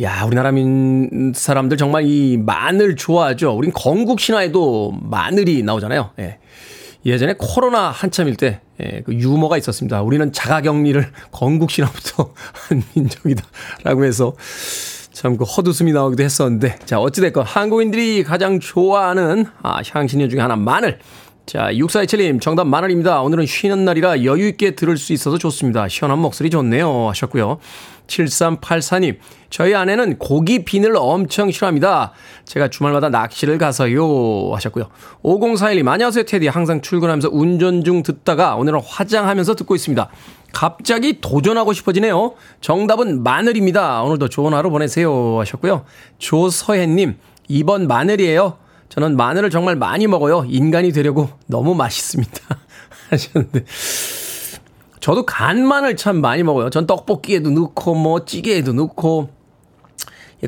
야, 0.03 0.25
우리나라 0.27 0.53
민 0.53 1.33
사람들 1.35 1.79
정말 1.79 2.05
이 2.07 2.37
마늘 2.37 2.97
좋아하죠. 2.97 3.53
우린 3.57 3.73
건국 3.73 4.21
신화에도 4.21 4.93
마늘이 5.01 5.63
나오잖아요. 5.63 6.11
예. 6.19 6.39
예전에 7.07 7.35
코로나 7.39 7.89
한참일 7.91 8.37
때, 8.37 8.61
예, 8.83 9.01
그 9.07 9.15
유머가 9.15 9.57
있었습니다. 9.57 10.03
우리는 10.03 10.33
자가격리를 10.33 11.07
건국 11.31 11.71
신화부터 11.71 12.35
한 12.69 12.83
민족이다. 12.95 13.43
라고 13.85 14.05
해서 14.05 14.35
참 15.13 15.39
그 15.39 15.45
헛웃음이 15.45 15.93
나오기도 15.93 16.23
했었는데. 16.23 16.79
자, 16.85 17.01
어찌됐건 17.01 17.47
한국인들이 17.47 18.23
가장 18.23 18.61
좋아하는 18.61 19.47
아, 19.63 19.81
향신료 19.89 20.29
중에 20.29 20.41
하나 20.41 20.57
마늘. 20.57 20.99
자, 21.47 21.71
6427님, 21.71 22.41
정답 22.41 22.67
마늘입니다. 22.67 23.23
오늘은 23.23 23.47
쉬는 23.47 23.85
날이라 23.85 24.25
여유있게 24.25 24.73
들을 24.73 24.97
수 24.97 25.13
있어서 25.13 25.39
좋습니다. 25.39 25.87
시원한 25.87 26.19
목소리 26.19 26.51
좋네요. 26.51 27.07
하셨고요. 27.09 27.59
7384님, 28.09 29.19
저희 29.49 29.73
아내는 29.73 30.19
고기 30.19 30.65
비늘 30.65 30.95
엄청 30.97 31.53
싫어합니다. 31.53 32.13
제가 32.47 32.67
주말마다 32.69 33.11
낚시를 33.11 33.59
가서요. 33.59 34.55
하셨고요. 34.55 34.89
5041님, 35.23 35.87
안녕하세요, 35.87 36.25
테디. 36.25 36.49
항상 36.49 36.81
출근하면서 36.81 37.29
운전 37.31 37.85
중 37.85 38.03
듣다가 38.03 38.57
오늘은 38.57 38.81
화장하면서 38.85 39.55
듣고 39.55 39.77
있습니다. 39.77 40.09
갑자기 40.53 41.21
도전하고 41.21 41.73
싶어지네요. 41.75 42.35
정답은 42.61 43.23
마늘입니다. 43.23 44.03
오늘도 44.03 44.31
좋은 44.31 44.53
하루 44.53 44.71
보내세요. 44.71 45.39
하셨고요. 45.39 45.85
조서혜님, 46.19 47.19
2번 47.49 47.87
마늘이에요. 47.87 48.66
저는 48.89 49.17
마늘을 49.17 49.51
정말 49.51 49.77
많이 49.77 50.07
먹어요. 50.07 50.45
인간이 50.49 50.93
되려고 50.93 51.29
너무 51.47 51.75
맛있습니다. 51.75 52.41
하셨는데. 53.11 53.65
저도 55.01 55.27
간 55.27 55.67
마늘 55.67 55.97
참 55.97 56.21
많이 56.21 56.43
먹어요. 56.43 56.71
전 56.71 56.87
떡볶이에도 56.87 57.51
넣고, 57.51 57.95
뭐, 57.95 58.25
찌개에도 58.25 58.73
넣고. 58.73 59.31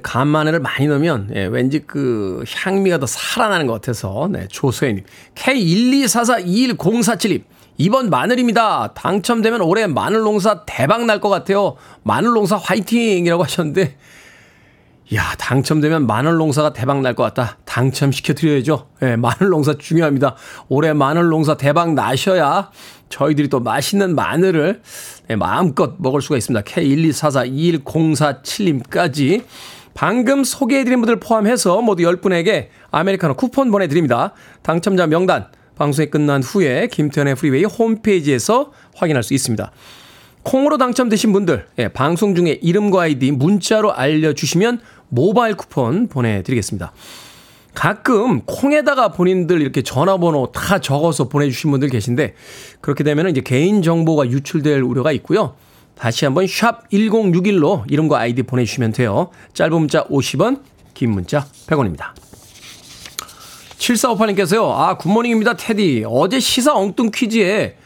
간 0.03 0.29
마늘을 0.29 0.61
많이 0.61 0.87
넣으면, 0.87 1.31
예, 1.35 1.44
왠지 1.46 1.81
그 1.81 2.44
향미가 2.46 2.98
더 2.98 3.07
살아나는 3.07 3.66
것 3.66 3.72
같아서, 3.74 4.29
네, 4.31 4.46
조소혜님. 4.48 5.05
K124421047님. 5.35 7.42
2번 7.81 8.09
마늘입니다. 8.09 8.92
당첨되면 8.94 9.61
올해 9.61 9.87
마늘 9.87 10.20
농사 10.20 10.64
대박 10.64 11.05
날 11.07 11.20
것 11.20 11.29
같아요. 11.29 11.77
마늘 12.03 12.31
농사 12.31 12.57
화이팅 12.57 13.27
이라고 13.27 13.44
하셨는데, 13.44 13.96
야, 15.14 15.35
당첨되면 15.38 16.07
마늘 16.07 16.37
농사가 16.37 16.75
대박 16.75 17.01
날 17.01 17.14
것 17.14 17.23
같다. 17.23 17.57
당첨시켜 17.64 18.35
드려야죠. 18.35 18.88
예, 19.03 19.16
마늘 19.16 19.49
농사 19.49 19.73
중요합니다. 19.73 20.37
올해 20.68 20.92
마늘 20.92 21.29
농사 21.29 21.57
대박 21.57 21.94
나셔야 21.94 22.71
저희들이 23.09 23.49
또 23.49 23.61
맛있는 23.61 24.14
마늘을 24.14 24.83
예, 25.31 25.37
마음껏 25.37 25.94
먹을 25.99 26.21
수가 26.21 26.37
있습니다. 26.37 26.62
K1244104님까지 26.62 29.44
방금 29.94 30.44
소개해드린 30.44 31.01
분들 31.01 31.21
포함해서 31.21 31.81
모두 31.81 32.03
10분에게 32.03 32.66
아메리카노 32.90 33.33
쿠폰 33.35 33.71
보내드립니다. 33.71 34.35
당첨자 34.62 35.07
명단 35.07 35.47
방송이 35.77 36.11
끝난 36.11 36.42
후에 36.42 36.88
김태훈의 36.88 37.37
프리웨이 37.37 37.64
홈페이지에서 37.64 38.73
확인할 38.94 39.23
수 39.23 39.33
있습니다. 39.33 39.71
콩으로 40.44 40.79
당첨되신 40.79 41.33
분들, 41.33 41.66
예, 41.79 41.88
방송 41.88 42.35
중에 42.35 42.59
이름과 42.62 43.03
아이디 43.03 43.33
문자로 43.33 43.92
알려주시면 43.92 44.81
모바일 45.09 45.55
쿠폰 45.57 46.09
보내드리겠습니다. 46.09 46.92
가끔 47.75 48.40
콩에다가 48.42 49.09
본인들 49.12 49.61
이렇게 49.61 49.83
전화번호 49.83 50.51
다 50.53 50.81
적어서 50.81 51.29
보내주신 51.29 51.71
분들 51.71 51.90
계신데 51.90 52.35
그렇게 52.81 53.05
되면 53.05 53.29
이제 53.31 53.40
개인 53.40 53.83
정보가 53.83 54.31
유출될 54.31 54.81
우려가 54.83 55.12
있고요. 55.12 55.55
다시 55.94 56.25
한번 56.25 56.47
샵 56.47 56.88
1061로 56.90 57.85
이름과 57.90 58.18
아이디 58.18 58.42
보내주시면 58.42 58.92
돼요. 58.92 59.31
짧은 59.55 59.73
문자 59.73 60.05
50원, 60.05 60.61
긴 60.94 61.12
문자 61.12 61.47
100원입니다. 61.66 62.14
7458님께서요. 63.79 64.71
아, 64.71 64.97
굿모닝입니다, 64.97 65.55
테디. 65.55 66.05
어제 66.07 66.40
시사 66.40 66.75
엉뚱 66.75 67.11
퀴즈에 67.14 67.77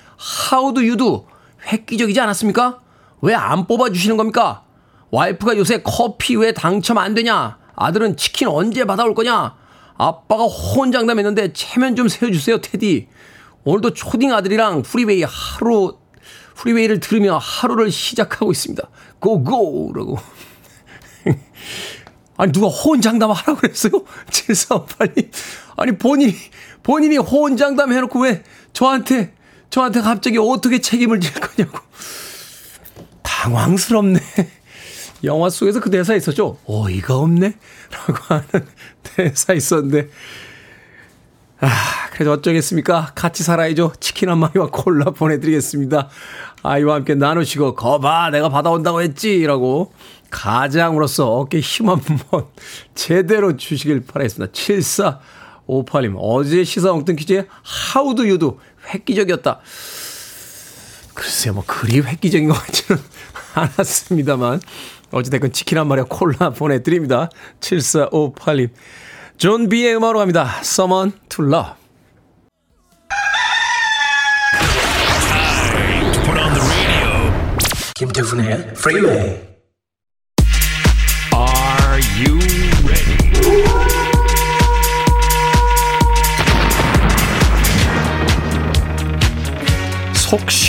you 0.77 0.97
do? 0.97 1.27
획기적이지 1.71 2.21
않았습니까? 2.21 2.81
왜 3.21 3.35
안 3.35 3.67
뽑아주시는 3.67 4.17
겁니까? 4.17 4.65
와이프가 5.13 5.57
요새 5.59 5.83
커피 5.83 6.37
왜 6.37 6.53
당첨 6.53 6.97
안 6.99 7.15
되냐? 7.15 7.59
아들은 7.77 8.17
치킨 8.17 8.49
언제 8.49 8.85
받아올 8.87 9.15
거냐? 9.15 9.55
아빠가 9.99 10.45
호언장담했는데 10.45 11.53
체면 11.53 11.97
좀 11.97 12.09
세워주세요, 12.09 12.63
테디. 12.63 13.09
오늘도 13.65 13.93
초딩 13.93 14.33
아들이랑 14.33 14.83
프리웨이 14.83 15.23
하루, 15.23 15.99
프리웨이를 16.57 16.99
들으며 17.01 17.37
하루를 17.37 17.93
시작하고 17.93 18.51
있습니다. 18.51 18.83
고고! 19.21 19.93
라고. 19.95 20.19
아니, 22.39 22.51
누가 22.51 22.69
호언장담 22.69 23.31
하라고 23.31 23.57
그랬어요? 23.57 23.93
7458님. 24.31 25.31
아니, 25.77 25.99
본인이, 25.99 26.35
본인이 26.83 27.19
호언장담 27.19 27.93
해놓고 27.93 28.21
왜 28.21 28.43
저한테, 28.73 29.35
저한테 29.69 30.01
갑자기 30.01 30.39
어떻게 30.39 30.81
책임을 30.81 31.21
질 31.21 31.35
거냐고. 31.35 31.79
당황스럽네. 33.23 34.21
영화 35.25 35.51
속에서 35.51 35.81
그 35.81 35.91
대사 35.91 36.15
있었죠? 36.15 36.59
어이가 36.67 37.17
없네? 37.17 37.55
라고 37.91 38.15
하는 38.35 38.67
대사 39.03 39.53
있었는데. 39.53 40.09
아, 41.61 41.69
그래도 42.13 42.33
어쩌겠습니까? 42.33 43.13
같이 43.15 43.45
살아야죠. 43.45 43.93
치킨 44.01 44.29
한 44.29 44.39
마리와 44.39 44.71
콜라 44.73 45.13
보내드리겠습니다. 45.13 46.09
아이와 46.65 46.97
함께 46.97 47.15
나누시고, 47.15 47.77
거봐, 47.77 48.31
내가 48.31 48.49
받아온다고 48.49 49.01
했지! 49.01 49.47
라고 49.47 49.93
가장으로서 50.31 51.31
어깨 51.31 51.61
힘 51.61 51.89
한번 51.89 52.47
제대로 52.97 53.57
주시길 53.57 54.07
바라겠습니다. 54.07 54.53
7458님, 54.53 56.17
어제 56.19 56.65
시사 56.65 56.93
엉뚱 56.93 57.15
퀴즈에 57.15 57.47
How 57.63 58.01
do 58.01 58.27
you 58.27 58.46
do 58.46 58.59
획기적이었다. 58.93 59.61
글쎄요, 61.15 61.55
뭐, 61.55 61.63
그리 61.65 62.01
획기적인 62.01 62.49
것 62.49 62.55
같지는 62.55 63.01
않았습니다만. 63.55 64.61
어찌됐건 65.13 65.53
치킨 65.53 65.79
한 65.79 65.87
마리와 65.89 66.07
콜라 66.09 66.51
보내드립니다. 66.51 67.29
7458님. 67.61 68.71
Jon 69.37 69.69
B의 69.69 69.97
음악으로 69.97 70.19
갑니다. 70.19 70.59
Someone 70.61 71.13
to 71.29 71.45
Love. 71.45 71.73
김태훈의 77.95 78.75
프리웨이 78.75 79.52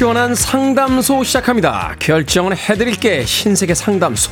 시원한 0.04 0.36
상담소 0.36 1.24
시작합니다. 1.24 1.96
결정은 1.98 2.54
해드릴게 2.58 3.24
신세계 3.24 3.74
상담소. 3.74 4.32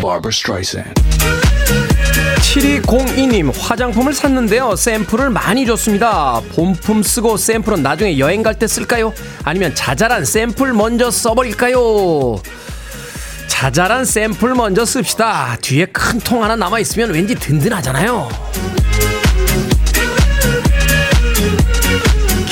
Barbara 0.00 0.28
Streisand 0.30 0.94
7202님 2.38 3.52
화장품을 3.58 4.12
샀는데요. 4.14 4.76
샘플을 4.76 5.30
많이 5.30 5.66
줬습니다. 5.66 6.40
본품 6.54 7.02
쓰고 7.02 7.36
샘플은 7.36 7.82
나중에 7.82 8.20
여행 8.20 8.44
갈 8.44 8.54
때 8.54 8.68
쓸까요? 8.68 9.12
아니면 9.42 9.74
자잘한 9.74 10.24
샘플 10.24 10.72
먼저 10.72 11.10
써버릴까요? 11.10 12.36
자잘한 13.48 14.04
샘플 14.04 14.54
먼저 14.54 14.84
씁시다. 14.84 15.56
뒤에 15.60 15.86
큰 15.86 16.20
통 16.20 16.44
하나 16.44 16.54
남아있으면 16.54 17.10
왠지 17.10 17.34
든든하잖아요. 17.34 18.28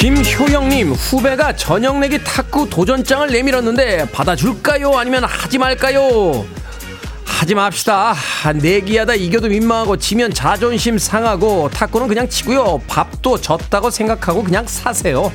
김효영님 0.00 0.92
후배가 0.92 1.56
저녁 1.56 1.98
내기 1.98 2.24
탁구 2.24 2.70
도전장을 2.70 3.28
내밀었는데 3.28 4.10
받아줄까요? 4.10 4.96
아니면 4.96 5.24
하지 5.24 5.58
말까요? 5.58 6.46
하지 7.26 7.54
맙시다. 7.54 8.14
내기하다 8.54 9.16
이겨도 9.16 9.48
민망하고 9.48 9.98
지면 9.98 10.32
자존심 10.32 10.96
상하고 10.96 11.68
탁구는 11.68 12.08
그냥 12.08 12.26
치고요. 12.26 12.80
밥도 12.88 13.42
졌다고 13.42 13.90
생각하고 13.90 14.42
그냥 14.42 14.66
사세요. 14.66 15.30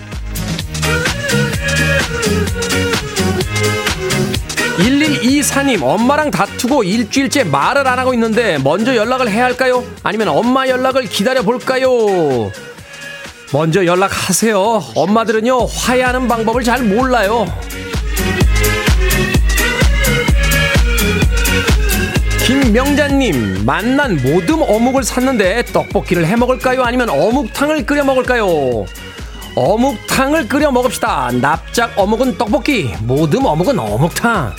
1124님, 4.80 5.84
엄마랑 5.84 6.32
다투고 6.32 6.84
일주일째 6.84 7.44
말을 7.44 7.88
안 7.88 8.00
하고 8.00 8.16
있는데 8.16 8.58
먼저 8.58 8.96
연락을 8.96 9.30
해야 9.30 9.44
할까요? 9.46 9.84
아니면 10.02 10.30
엄마 10.30 10.68
연락을 10.68 11.04
기다려 11.04 11.44
볼까요? 11.44 12.52
먼저 13.54 13.86
연락하세요. 13.86 14.84
엄마들은요, 14.96 15.66
화해하는 15.66 16.28
방법을 16.28 16.64
잘 16.64 16.84
몰라요. 16.84 17.46
김명자님, 22.46 23.66
만난 23.66 24.22
모듬 24.22 24.62
어묵을 24.62 25.04
샀는데 25.04 25.66
떡볶이를 25.66 26.28
해 26.28 26.36
먹을까요? 26.36 26.84
아니면 26.84 27.10
어묵탕을 27.10 27.86
끓여 27.86 28.04
먹을까요? 28.04 28.86
어묵탕을 29.56 30.48
끓여 30.48 30.72
먹읍시다. 30.72 31.32
납작 31.42 31.94
어묵은 31.98 32.38
떡볶이, 32.38 32.94
모듬 33.02 33.46
어묵은 33.46 33.80
어묵탕. 33.80 34.54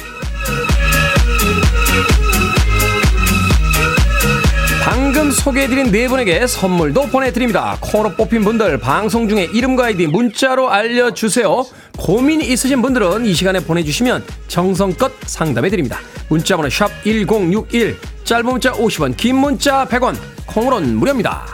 방금 4.86 5.32
소개해드린 5.32 5.90
네 5.90 6.06
분에게 6.06 6.46
선물도 6.46 7.08
보내드립니다. 7.08 7.76
코너 7.80 8.14
뽑힌 8.14 8.44
분들 8.44 8.78
방송 8.78 9.28
중에 9.28 9.48
이름과 9.52 9.86
아이디 9.86 10.06
문자로 10.06 10.70
알려주세요. 10.70 11.66
고민 11.98 12.40
있으신 12.40 12.80
분들은 12.82 13.26
이 13.26 13.34
시간에 13.34 13.58
보내주시면 13.58 14.22
정성껏 14.46 15.12
상담해드립니다. 15.26 15.98
문자번호 16.28 16.70
샵 16.70 16.88
1061, 17.02 17.98
짧은 18.22 18.46
문자 18.46 18.70
50원, 18.74 19.16
긴 19.16 19.38
문자 19.38 19.84
100원, 19.86 20.16
콩으로는 20.46 20.94
무료입니다. 20.94 21.46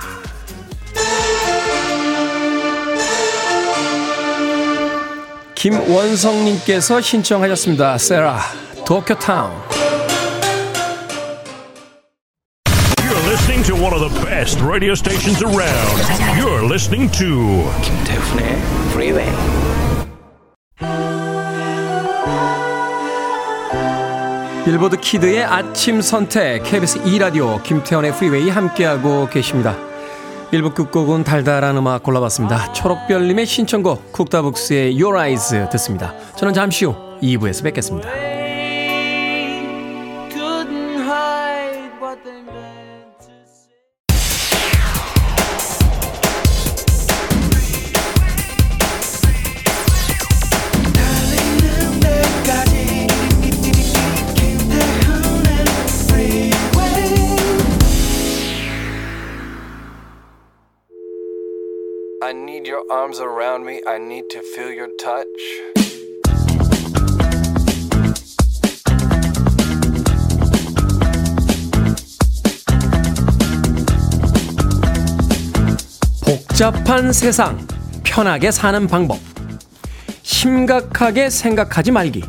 김원성님께서 5.54 7.00
신청하셨습니다. 7.00 7.96
세라, 7.96 8.40
Talk 8.84 9.15
of 9.15 9.30
the 9.30 9.53
town. 9.53 9.91
One 13.82 13.92
of 13.92 14.00
the 14.00 14.24
best 14.24 14.60
radio 14.60 14.94
stations 14.94 15.42
around. 15.42 15.98
You're 16.38 16.62
listening 16.62 17.10
to 17.18 17.68
김태훈의 17.82 18.56
Freeway. 18.92 19.28
빌보드 24.64 24.98
키드의 24.98 25.42
아침 25.42 26.00
선택 26.00 26.62
KBS 26.62 26.98
2 27.04 27.18
라디오 27.18 27.60
김태훈의 27.62 28.12
프리웨이 28.12 28.48
함께하고 28.50 29.28
계십니다. 29.28 29.76
1부 30.52 30.74
끝곡은 30.74 31.24
달달한 31.24 31.76
음악 31.76 32.04
골라봤습니다. 32.04 32.72
초록별님의 32.72 33.46
신청곡 33.46 34.12
Cook 34.12 34.40
Da 34.40 34.54
Books의 34.54 35.02
Your 35.02 35.18
Eyes 35.18 35.68
듣습니다. 35.72 36.14
저는 36.36 36.54
잠시 36.54 36.84
후 36.84 36.94
2부에서 37.20 37.64
뵙겠습니다. 37.64 38.31
Arms 62.92 63.22
around 63.22 63.64
me. 63.64 63.80
I 63.86 63.96
need 63.96 64.28
to 64.28 64.40
feel 64.54 64.70
your 64.70 64.90
touch. 64.98 65.26
복잡한 76.20 77.12
세상, 77.14 77.66
편하게 78.04 78.50
사는 78.50 78.86
방법. 78.86 79.18
심각하게 80.22 81.30
생각하지 81.30 81.92
말기. 81.92 82.22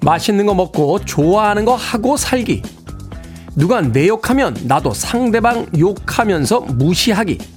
맛있는 0.00 0.46
거 0.46 0.54
먹고 0.54 1.00
좋아하는 1.00 1.66
거 1.66 1.74
하고 1.74 2.16
살기. 2.16 2.62
누가 3.54 3.82
내 3.82 4.08
욕하면 4.08 4.56
나도 4.64 4.94
상대방 4.94 5.66
욕하면서 5.78 6.60
무시하기. 6.60 7.55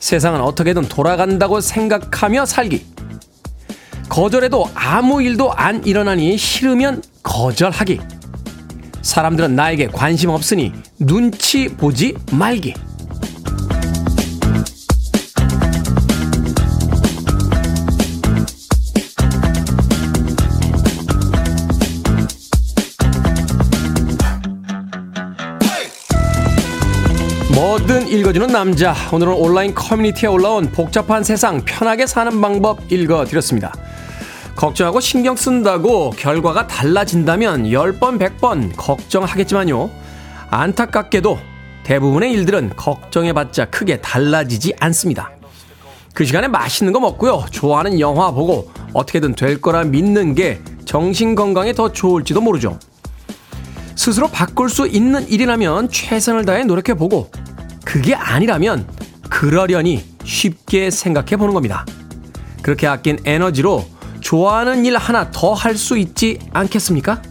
세상은 0.00 0.40
어떻게든 0.40 0.88
돌아간다고 0.88 1.60
생각하며 1.60 2.46
살기. 2.46 2.86
거절해도 4.08 4.70
아무 4.74 5.22
일도 5.22 5.52
안 5.52 5.84
일어나니 5.84 6.36
싫으면 6.36 7.02
거절하기. 7.22 8.00
사람들은 9.02 9.54
나에게 9.54 9.88
관심 9.88 10.30
없으니 10.30 10.72
눈치 10.98 11.68
보지 11.68 12.16
말기. 12.32 12.74
뭐든 27.58 28.06
읽어주는 28.06 28.46
남자. 28.46 28.94
오늘은 29.12 29.32
온라인 29.32 29.74
커뮤니티에 29.74 30.28
올라온 30.28 30.70
복잡한 30.70 31.24
세상 31.24 31.60
편하게 31.64 32.06
사는 32.06 32.40
방법 32.40 32.78
읽어드렸습니다. 32.88 33.74
걱정하고 34.54 35.00
신경 35.00 35.34
쓴다고 35.34 36.10
결과가 36.10 36.68
달라진다면 36.68 37.64
10번, 37.64 38.20
100번 38.20 38.70
걱정하겠지만요. 38.76 39.90
안타깝게도 40.50 41.36
대부분의 41.82 42.30
일들은 42.30 42.74
걱정해봤자 42.76 43.70
크게 43.70 44.00
달라지지 44.02 44.74
않습니다. 44.78 45.32
그 46.14 46.24
시간에 46.24 46.46
맛있는 46.46 46.92
거 46.92 47.00
먹고요. 47.00 47.46
좋아하는 47.50 47.98
영화 47.98 48.30
보고 48.30 48.70
어떻게든 48.92 49.34
될 49.34 49.60
거라 49.60 49.82
믿는 49.82 50.36
게 50.36 50.60
정신 50.84 51.34
건강에 51.34 51.72
더 51.72 51.90
좋을지도 51.90 52.40
모르죠. 52.40 52.78
스스로 53.96 54.28
바꿀 54.28 54.70
수 54.70 54.86
있는 54.86 55.28
일이라면 55.28 55.90
최선을 55.90 56.44
다해 56.44 56.62
노력해보고 56.62 57.47
그게 57.88 58.14
아니라면 58.14 58.86
그러려니 59.30 60.04
쉽게 60.22 60.90
생각해 60.90 61.38
보는 61.38 61.54
겁니다. 61.54 61.86
그렇게 62.60 62.86
아낀 62.86 63.18
에너지로 63.24 63.86
좋아하는 64.20 64.84
일 64.84 64.98
하나 64.98 65.30
더 65.30 65.54
할 65.54 65.74
수 65.74 65.96
있지 65.96 66.38
않겠습니까? 66.52 67.22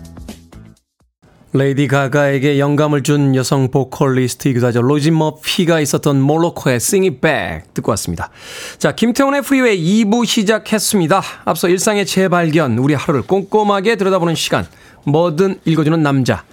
레이디 1.54 1.88
가가에게 1.88 2.58
영감을 2.58 3.04
준 3.04 3.36
여성 3.36 3.70
보컬리스트이기도 3.70 4.66
하죠. 4.68 4.82
Róisín 4.82 5.16
Murphy가 5.16 5.80
있었던 5.80 6.20
Moloko의 6.20 6.78
Sing 6.78 7.08
It 7.08 7.22
Back 7.22 7.74
듣고 7.76 7.92
왔습니다. 7.92 8.32
자, 8.80 8.94
김태훈의 8.94 9.44
프리웨이 9.44 10.06
2부 10.06 10.26
시작했습니다. 10.26 11.22
앞서 11.46 11.70
일상의 11.70 12.08
재발견, 12.08 12.80
우리 12.80 12.96
하루를 12.96 13.22
꼼꼼하게 13.22 13.96
들여다보는 13.96 14.34
시간, 14.34 14.66
뭐든 15.06 15.60
읽어주는 15.66 16.02
남자. 16.02 16.44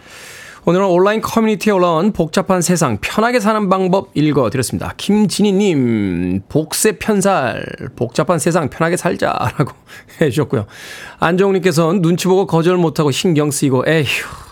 오늘은 0.66 0.86
온라인 0.86 1.20
커뮤니티에 1.20 1.74
올라온 1.74 2.12
복잡한 2.12 2.62
세상 2.62 2.96
편하게 2.98 3.38
사는 3.38 3.68
방법 3.68 4.08
읽어드렸습니다. 4.14 4.94
김진희님, 4.96 6.44
복세 6.48 6.92
편살, 6.92 7.66
복잡한 7.96 8.38
세상 8.38 8.70
편하게 8.70 8.96
살자라고 8.96 9.72
해주셨고요. 10.22 10.64
안정욱님께서는 11.18 12.00
눈치 12.00 12.28
보고 12.28 12.46
거절 12.46 12.78
못하고 12.78 13.10
신경 13.10 13.50
쓰이고, 13.50 13.84
에휴, 13.86 14.06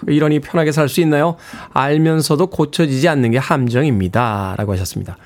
이러니 0.06 0.40
편하게 0.40 0.70
살 0.70 0.90
수 0.90 1.00
있나요? 1.00 1.36
알면서도 1.72 2.48
고쳐지지 2.48 3.08
않는 3.08 3.30
게 3.30 3.38
함정입니다. 3.38 4.54
라고 4.58 4.72
하셨습니다. 4.72 5.16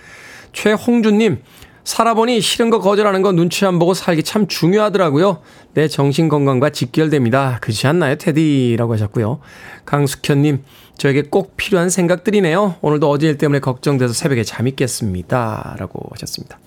최홍준님, 0.53 1.43
살아보니 1.87 2.41
싫은 2.41 2.71
거 2.71 2.81
거절하는 2.81 3.23
거 3.23 3.31
눈치 3.31 3.65
안 3.65 3.79
보고 3.79 3.95
살기 3.95 4.25
참 4.25 4.49
중요하더라고요. 4.49 5.39
내 5.73 5.87
정신 5.87 6.29
건강과 6.29 6.71
직결됩니다. 6.71 7.59
그렇지 7.61 7.87
않나요, 7.87 8.17
테디? 8.17 8.75
라고 8.77 8.93
하셨고요. 8.93 9.39
강숙현님, 9.85 10.65
저에게 10.99 11.23
꼭 11.23 11.57
필요한 11.57 11.89
생각들이네요. 11.89 12.75
오늘도 12.81 13.09
어제 13.09 13.29
일 13.29 13.39
때문에 13.39 13.61
걱정돼서 13.61 14.13
새벽에 14.15 14.43
잠이 14.43 14.75
깼습니다. 14.75 15.77
라고 15.79 16.09
하셨습니다. 16.11 16.59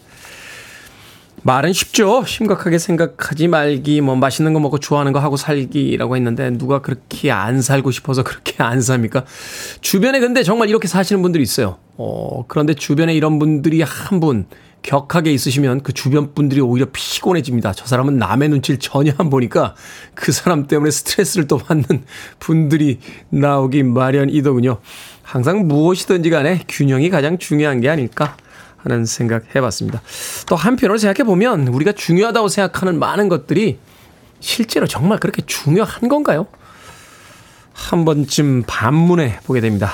말은 1.43 1.73
쉽죠. 1.73 2.23
심각하게 2.25 2.79
생각하지 2.79 3.49
말기, 3.49 3.99
뭐 3.99 4.15
맛있는 4.15 4.53
거 4.53 4.61
먹고 4.61 4.77
좋아하는 4.79 5.11
거 5.11 5.19
하고 5.19 5.35
살기라고 5.35 6.15
했는데 6.15 6.49
누가 6.51 6.79
그렇게 6.79 7.29
안 7.31 7.61
살고 7.61 7.91
싶어서 7.91 8.23
그렇게 8.23 8.55
안 8.63 8.79
삽니까? 8.79 9.25
주변에 9.81 10.21
근데 10.21 10.43
정말 10.43 10.69
이렇게 10.69 10.87
사시는 10.87 11.21
분들이 11.21 11.43
있어요. 11.43 11.77
어, 11.97 12.45
그런데 12.47 12.73
주변에 12.73 13.13
이런 13.13 13.37
분들이 13.37 13.81
한 13.81 14.21
분 14.21 14.45
격하게 14.81 15.31
있으시면 15.33 15.81
그 15.81 15.93
주변 15.93 16.33
분들이 16.33 16.61
오히려 16.61 16.87
피곤해집니다. 16.91 17.73
저 17.73 17.85
사람은 17.85 18.17
남의 18.17 18.49
눈치를 18.49 18.79
전혀 18.79 19.13
안 19.17 19.29
보니까 19.29 19.75
그 20.13 20.31
사람 20.31 20.67
때문에 20.67 20.91
스트레스를 20.91 21.47
또 21.47 21.57
받는 21.57 21.85
분들이 22.39 22.99
나오기 23.29 23.83
마련이더군요. 23.83 24.79
항상 25.21 25.67
무엇이든지 25.67 26.29
간에 26.29 26.63
균형이 26.67 27.09
가장 27.09 27.37
중요한 27.37 27.81
게 27.81 27.89
아닐까 27.89 28.37
하는 28.77 29.05
생각 29.05 29.55
해봤습니다. 29.55 30.01
또 30.47 30.55
한편으로 30.55 30.97
생각해보면 30.97 31.67
우리가 31.67 31.91
중요하다고 31.91 32.47
생각하는 32.47 32.97
많은 32.97 33.29
것들이 33.29 33.79
실제로 34.39 34.87
정말 34.87 35.19
그렇게 35.19 35.41
중요한 35.45 36.07
건가요? 36.07 36.47
한 37.73 38.05
번쯤 38.05 38.63
반문해 38.67 39.39
보게 39.45 39.61
됩니다. 39.61 39.93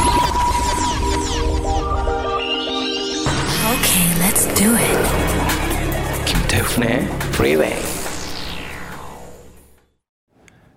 Do 4.61 4.75
it. 4.75 6.25
김태훈의 6.25 7.07
Freeway. 7.33 7.75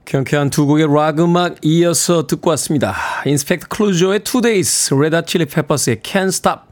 경쾌한 0.06 0.48
두 0.48 0.64
곡의 0.64 0.86
락 0.88 1.18
음악 1.20 1.56
이어서 1.62 2.26
듣고 2.26 2.50
왔습니다. 2.50 2.94
Inspector 3.26 3.68
Cluzo의 3.68 4.20
Two 4.20 4.40
Days, 4.40 4.94
Red 4.94 5.08
Hot 5.08 5.22
Chili 5.22 5.44
Peppers의 5.44 5.98
Can't 5.98 6.28
Stop 6.28 6.62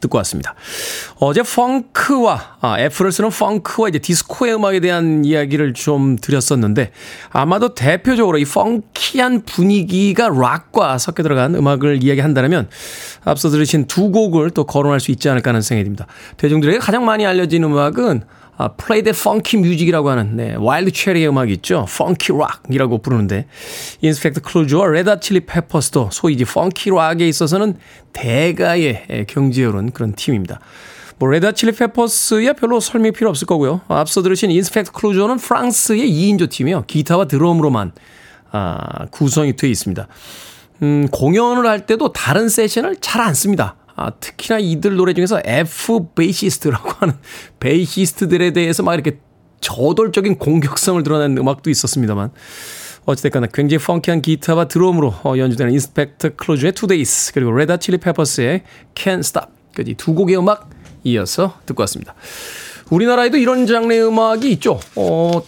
듣고 0.00 0.18
왔습니다. 0.18 0.54
어제 1.16 1.42
펑크와 1.42 2.56
아, 2.60 2.80
F를 2.80 3.12
쓰는 3.12 3.30
펑크와 3.30 3.88
이제 3.88 3.98
디스코의 3.98 4.54
음악에 4.54 4.80
대한 4.80 5.24
이야기를 5.24 5.74
좀 5.74 6.16
드렸었는데 6.16 6.92
아마도 7.30 7.74
대표적으로 7.74 8.38
이 8.38 8.44
funky한 8.44 9.42
분위기가 9.44 10.28
락과 10.28 10.98
섞여 10.98 11.22
들어간 11.22 11.54
음악을 11.54 12.02
이야기한다면 12.02 12.68
앞서 13.24 13.48
들으신 13.50 13.86
두 13.86 14.10
곡을 14.10 14.50
또 14.50 14.64
거론할 14.64 15.00
수 15.00 15.10
있지 15.10 15.28
않을까 15.28 15.50
하는 15.50 15.62
생각이 15.62 15.84
듭니다. 15.84 16.06
대중들에게 16.36 16.78
가장 16.78 17.04
많이 17.04 17.26
알려진 17.26 17.64
음악은 17.64 18.22
아, 18.60 18.68
Play 18.76 19.02
That 19.02 19.12
Funky 19.12 19.56
Music이라고 19.56 20.10
하는 20.10 20.36
네, 20.36 20.54
Wild 20.58 20.90
Cherry의 20.90 21.30
음악이 21.30 21.50
있죠. 21.54 21.86
funky 21.96 22.34
rock이라고 22.34 22.98
부르는데 22.98 23.46
Inspector 24.02 24.42
Cluzo와 24.42 24.88
Red 24.88 25.03
Hot 25.03 25.18
Chili 25.18 25.46
Peppers도 25.46 26.10
소위 26.12 26.34
이제 26.34 26.44
funky 26.44 26.90
rock에 26.90 27.26
있어서는 27.26 27.76
대가의 28.12 29.24
경지에 29.28 29.64
오른 29.64 29.92
그런 29.92 30.12
팀입니다. 30.14 30.60
뭐 31.18 31.30
Red 31.30 31.41
Hot 31.41 31.52
Chili 31.52 31.72
Peppers야 31.72 32.52
별로 32.52 32.80
설명이 32.80 33.12
필요 33.12 33.30
없을 33.30 33.46
거고요. 33.46 33.80
앞서 33.88 34.20
들으신 34.20 34.50
Inspector 34.50 34.92
Cluzo는 34.92 35.38
프랑스의 35.38 36.06
2인조 36.10 36.50
팀이요. 36.50 36.84
기타와 36.86 37.28
드럼으로만 37.28 37.92
아, 38.52 39.06
구성이 39.10 39.56
되어 39.56 39.70
있습니다. 39.70 40.06
음, 40.82 41.08
공연을 41.10 41.66
할 41.66 41.86
때도 41.86 42.12
다른 42.12 42.50
세션을 42.50 42.96
잘 43.00 43.22
안 43.22 43.32
씁니다. 43.32 43.76
아, 44.00 44.08
특히나 44.18 44.58
이들 44.58 44.96
노래 44.96 45.12
중에서 45.12 45.42
F 45.44 46.06
베이시스트라고 46.14 46.90
하는 47.00 47.14
베이시스트들에 47.60 48.54
대해서 48.54 48.82
막 48.82 48.94
이렇게 48.94 49.18
저돌적인 49.60 50.38
공격성을 50.38 51.02
드러내는 51.02 51.36
음악도 51.36 51.68
있었습니다만 51.68 52.30
어찌됐거나 53.04 53.48
굉장히 53.52 53.84
펑키한 53.84 54.22
기타와 54.22 54.68
드럼으로 54.68 55.14
어, 55.22 55.34
연주되는 55.36 55.74
인스펙터 55.74 56.30
클루조의 56.36 56.72
Days 56.72 57.32
그리고 57.34 57.52
레드 57.52 57.67
핫 57.67 57.76
칠리 57.76 57.98
페퍼스의 57.98 58.62
Can't 58.94 59.18
Stop까지 59.18 59.94
두 59.98 60.14
곡의 60.14 60.38
음악 60.38 60.70
이어서 61.04 61.58
듣고 61.66 61.82
왔습니다. 61.82 62.14
우리나라에도 62.88 63.36
이런 63.36 63.66
장르의 63.66 64.06
음악이 64.06 64.50
있죠. 64.52 64.80
어, 64.96 65.42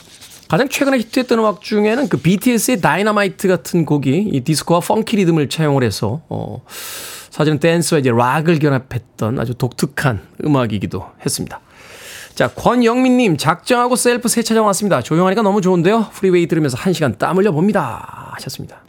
가장 0.48 0.68
최근에 0.68 0.98
히트했던 0.98 1.38
음악 1.38 1.62
중에는 1.62 2.10
그 2.10 2.18
BTS의 2.18 2.82
Dynamite 2.82 3.48
같은 3.48 3.86
곡이 3.86 4.28
이 4.30 4.40
디스코와 4.42 4.80
펑키 4.80 5.16
리듬을 5.16 5.48
차용을 5.48 5.82
해서 5.84 6.20
어, 6.28 6.62
사실은 7.32 7.58
댄스와 7.58 7.98
이제 7.98 8.10
락을 8.10 8.58
결합했던 8.58 9.38
아주 9.38 9.54
독특한 9.54 10.20
음악이기도 10.44 11.12
했습니다. 11.24 11.60
자, 12.34 12.48
권영민님, 12.48 13.38
작정하고 13.38 13.96
셀프 13.96 14.28
세차장 14.28 14.66
왔습니다. 14.66 15.00
조용하니까 15.00 15.40
너무 15.40 15.62
좋은데요? 15.62 16.10
Freeway 16.12 16.46
들으면서 16.46 16.76
한 16.76 16.92
시간 16.92 17.16
땀 17.16 17.38
흘려 17.38 17.50
봅니다. 17.50 18.32
하셨습니다. 18.34 18.82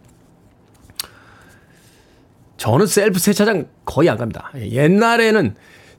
저는 2.58 2.86
셀프 2.86 3.17
세차장 3.17 3.67
거의 3.86 4.10
안 4.10 4.17
갑니다. 4.17 4.51
옛날에는 4.58 5.56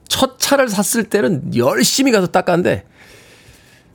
첫 0.07 0.37
차를 0.37 0.69
샀을 0.69 1.05
때는 1.05 1.55
열심히 1.55 2.11
가서 2.11 2.27
닦았는데 2.27 2.85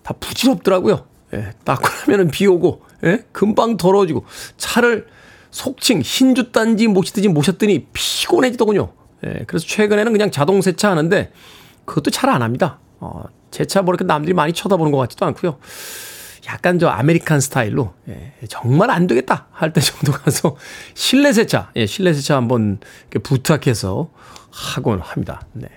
다 0.03 0.15
부질없더라고요. 0.19 1.07
예, 1.35 1.53
닦고 1.65 1.89
나면은 2.01 2.33
비 2.33 2.49
오고, 2.49 2.83
예, 3.05 3.25
금방 3.31 3.77
더러워지고, 3.77 4.25
차를 4.57 5.07
속칭 5.51 6.03
단지 6.53 6.87
모시듯이 6.87 7.29
모셨더니 7.29 7.87
피곤해지더군요. 7.93 8.93
예, 9.27 9.45
그래서 9.47 9.67
최근에는 9.67 10.13
그냥 10.13 10.31
자동 10.31 10.63
세차 10.63 10.91
하는데 10.91 11.33
그것도 11.85 12.11
잘 12.11 12.31
안 12.31 12.43
합니다. 12.43 12.79
어, 13.01 13.25
제 13.51 13.65
차 13.65 13.83
보니까 13.83 14.05
남들이 14.05 14.33
많이 14.35 14.53
쳐다보는 14.53 14.93
것 14.93 14.99
같지도 14.99 15.27
않고요. 15.27 15.59
약간 16.47 16.79
저 16.79 16.89
American 16.89 17.41
스타일로 17.41 17.93
예, 18.09 18.33
정말 18.49 18.91
안 18.91 19.07
되겠다 19.07 19.49
할 19.53 19.73
때 19.73 19.81
정도 19.81 20.13
가서 20.13 20.57
실내 20.95 21.33
세차, 21.33 21.71
예, 21.77 21.87
실내 21.87 22.13
세차 22.13 22.37
한번 22.37 22.79
부탁해서 23.23 24.11
하곤 24.51 25.01
합니다. 25.01 25.43
네. 25.53 25.69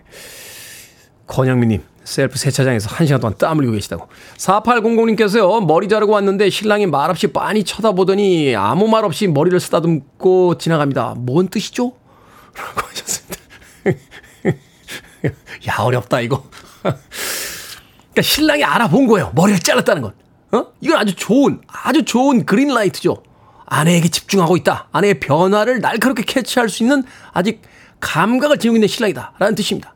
권영민님, 1.27 1.81
셀프 2.03 2.37
세차장에서 2.37 2.89
1시간 2.89 3.21
동안 3.21 3.35
땀 3.37 3.57
흘리고 3.57 3.73
계시다고. 3.73 4.07
4800님께서요, 4.37 5.65
머리 5.65 5.87
자르고 5.87 6.13
왔는데 6.13 6.49
신랑이 6.49 6.85
말없이 6.85 7.27
빤히 7.27 7.63
쳐다보더니 7.63 8.55
아무 8.55 8.87
말 8.87 9.05
없이 9.05 9.27
머리를 9.27 9.59
쓰다듬고 9.59 10.57
지나갑니다. 10.57 11.15
뭔 11.17 11.47
뜻이죠? 11.47 11.93
라고 12.55 12.87
하셨습니다. 12.89 13.39
야, 15.69 15.75
어렵다, 15.79 16.21
이거. 16.21 16.43
그러니까 16.81 18.21
신랑이 18.21 18.63
알아본 18.63 19.07
거예요. 19.07 19.31
머리를 19.35 19.59
잘랐다는 19.59 20.01
건. 20.01 20.13
어? 20.51 20.67
이건 20.81 20.97
아주 20.97 21.15
좋은, 21.15 21.61
아주 21.67 22.05
좋은 22.05 22.45
그린라이트죠. 22.45 23.23
아내에게 23.65 24.09
집중하고 24.09 24.55
있다. 24.57 24.89
아내의 24.91 25.19
변화를 25.19 25.79
날카롭게 25.79 26.23
캐치할 26.23 26.69
수 26.69 26.83
있는 26.83 27.03
아직 27.31 27.61
감각을 27.99 28.57
지니고 28.57 28.75
있는 28.75 28.87
신랑이다. 28.87 29.33
라는 29.39 29.55
뜻입니다. 29.55 29.95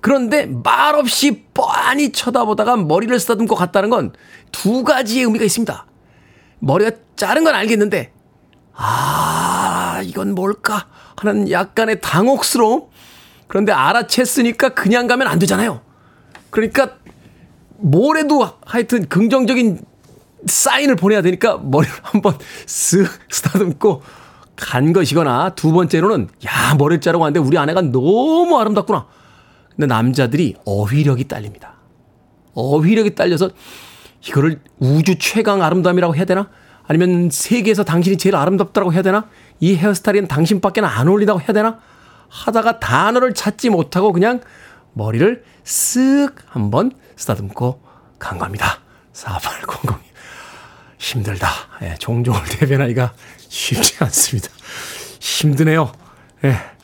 그런데 0.00 0.46
말없이 0.46 1.44
뻔히 1.52 2.12
쳐다보다가 2.12 2.76
머리를 2.76 3.18
쓰다듬고 3.18 3.54
갔다는 3.54 3.90
건 3.90 4.12
두 4.52 4.84
가지의 4.84 5.24
의미가 5.24 5.44
있습니다. 5.44 5.86
머리가 6.58 6.90
자른 7.16 7.44
건 7.44 7.54
알겠는데, 7.54 8.12
아, 8.74 10.00
이건 10.04 10.34
뭘까? 10.34 10.86
하는 11.16 11.50
약간의 11.50 12.00
당혹스러움? 12.00 12.88
그런데 13.46 13.72
알아챘으니까 13.72 14.74
그냥 14.74 15.06
가면 15.06 15.26
안 15.28 15.38
되잖아요. 15.38 15.82
그러니까 16.50 16.96
뭐래도 17.76 18.48
하여튼 18.64 19.08
긍정적인 19.08 19.80
사인을 20.46 20.96
보내야 20.96 21.22
되니까 21.22 21.58
머리를 21.58 21.94
한번 22.02 22.38
쓱 22.66 23.08
쓰다듬고 23.30 24.02
간 24.56 24.92
것이거나 24.92 25.50
두 25.50 25.72
번째로는 25.72 26.28
야, 26.46 26.74
머리를 26.76 27.00
자르고 27.00 27.22
왔는데 27.22 27.46
우리 27.46 27.58
아내가 27.58 27.82
너무 27.82 28.58
아름답구나. 28.58 29.06
근데 29.80 29.94
남자들이 29.94 30.56
어휘력이 30.66 31.24
딸립니다. 31.24 31.76
어휘력이 32.52 33.14
딸려서 33.14 33.48
이거를 34.28 34.60
우주 34.78 35.18
최강 35.18 35.62
아름다움이라고 35.62 36.14
해야 36.14 36.26
되나? 36.26 36.50
아니면 36.86 37.30
세계에서 37.32 37.84
당신이 37.84 38.18
제일 38.18 38.36
아름답다고 38.36 38.92
해야 38.92 39.00
되나? 39.00 39.30
이 39.58 39.76
헤어스타일은 39.76 40.28
당신밖에 40.28 40.82
안 40.82 41.08
어울린다고 41.08 41.40
해야 41.40 41.52
되나? 41.54 41.78
하다가 42.28 42.78
단어를 42.78 43.32
찾지 43.32 43.70
못하고 43.70 44.12
그냥 44.12 44.40
머리를 44.92 45.44
쓱 45.64 46.34
한번 46.44 46.92
쓰다듬고 47.16 47.80
간 48.18 48.36
겁니다. 48.36 48.80
4800. 49.14 49.98
힘들다. 50.98 51.48
예, 51.80 51.94
종종을 51.98 52.44
대변하기가 52.44 53.14
쉽지 53.38 53.96
않습니다. 54.04 54.50
힘드네요. 55.20 55.90
예. 56.44 56.79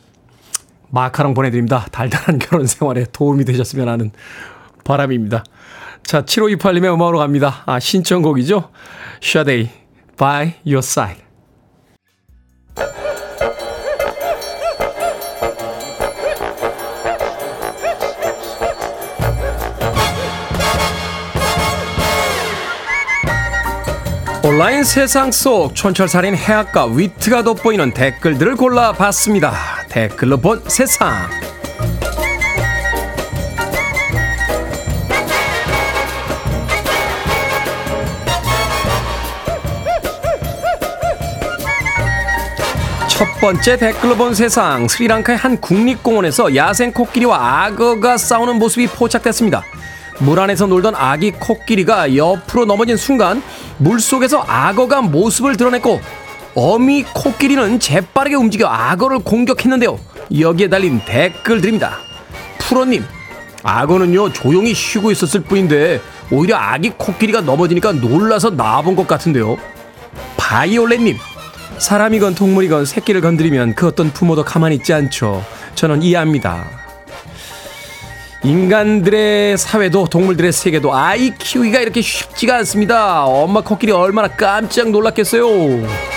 마카롱 0.90 1.34
보내드립니다. 1.34 1.86
달달한 1.90 2.38
결혼 2.38 2.66
생활에 2.66 3.04
도움이 3.12 3.44
되셨으면 3.44 3.88
하는 3.88 4.10
바람입니다. 4.84 5.44
자, 6.02 6.22
7528님의 6.22 6.94
음악으로 6.94 7.18
갑니다. 7.18 7.62
아, 7.66 7.80
신청곡이죠. 7.80 8.70
Sade, 9.22 9.70
By 10.16 10.54
Your 10.64 10.78
Side. 10.78 11.26
온라인 24.44 24.84
세상 24.84 25.32
속 25.32 25.74
촌철살인 25.74 26.36
해학과 26.36 26.86
위트가 26.86 27.42
돋보이는 27.42 27.92
댓글들을 27.92 28.54
골라봤습니다. 28.54 29.75
댓글로 29.88 30.36
본 30.36 30.62
세상. 30.68 31.28
첫 43.08 43.26
번째 43.40 43.78
댓글로 43.78 44.16
본 44.16 44.34
세상 44.34 44.86
스리랑카의 44.88 45.38
한 45.38 45.60
국립공원에서 45.60 46.54
야생 46.54 46.92
코끼리와 46.92 47.64
악어가 47.64 48.18
싸우는 48.18 48.58
모습이 48.58 48.88
포착됐습니다. 48.88 49.64
물 50.18 50.38
안에서 50.40 50.66
놀던 50.66 50.94
아기 50.94 51.30
코끼리가 51.30 52.14
옆으로 52.16 52.66
넘어진 52.66 52.96
순간 52.96 53.42
물 53.78 54.00
속에서 54.00 54.44
악어가 54.46 55.00
모습을 55.00 55.56
드러냈고 55.56 56.00
어미 56.56 57.04
코끼리는 57.12 57.78
재빠르게 57.78 58.34
움직여 58.34 58.66
악어를 58.66 59.18
공격했는데요. 59.18 59.98
여기에 60.40 60.68
달린 60.68 61.02
댓글들입니다. 61.04 61.98
프로님, 62.58 63.04
악어는요 63.62 64.32
조용히 64.32 64.72
쉬고 64.72 65.10
있었을 65.10 65.40
뿐인데 65.42 66.00
오히려 66.30 66.56
아기 66.56 66.88
코끼리가 66.88 67.42
넘어지니까 67.42 67.92
놀라서 67.92 68.48
나본 68.50 68.96
것 68.96 69.06
같은데요. 69.06 69.58
바이올렛님, 70.38 71.18
사람이건 71.76 72.34
동물이건 72.34 72.86
새끼를 72.86 73.20
건드리면 73.20 73.74
그 73.74 73.88
어떤 73.88 74.10
부모도 74.10 74.42
가만히 74.42 74.76
있지 74.76 74.94
않죠. 74.94 75.44
저는 75.74 76.02
이해합니다. 76.02 76.64
인간들의 78.44 79.58
사회도 79.58 80.06
동물들의 80.06 80.52
세계도 80.52 80.94
아이 80.94 81.34
키우기가 81.36 81.80
이렇게 81.80 82.00
쉽지가 82.00 82.56
않습니다. 82.58 83.24
엄마 83.24 83.60
코끼리 83.60 83.92
얼마나 83.92 84.28
깜짝 84.28 84.88
놀랐겠어요. 84.88 86.15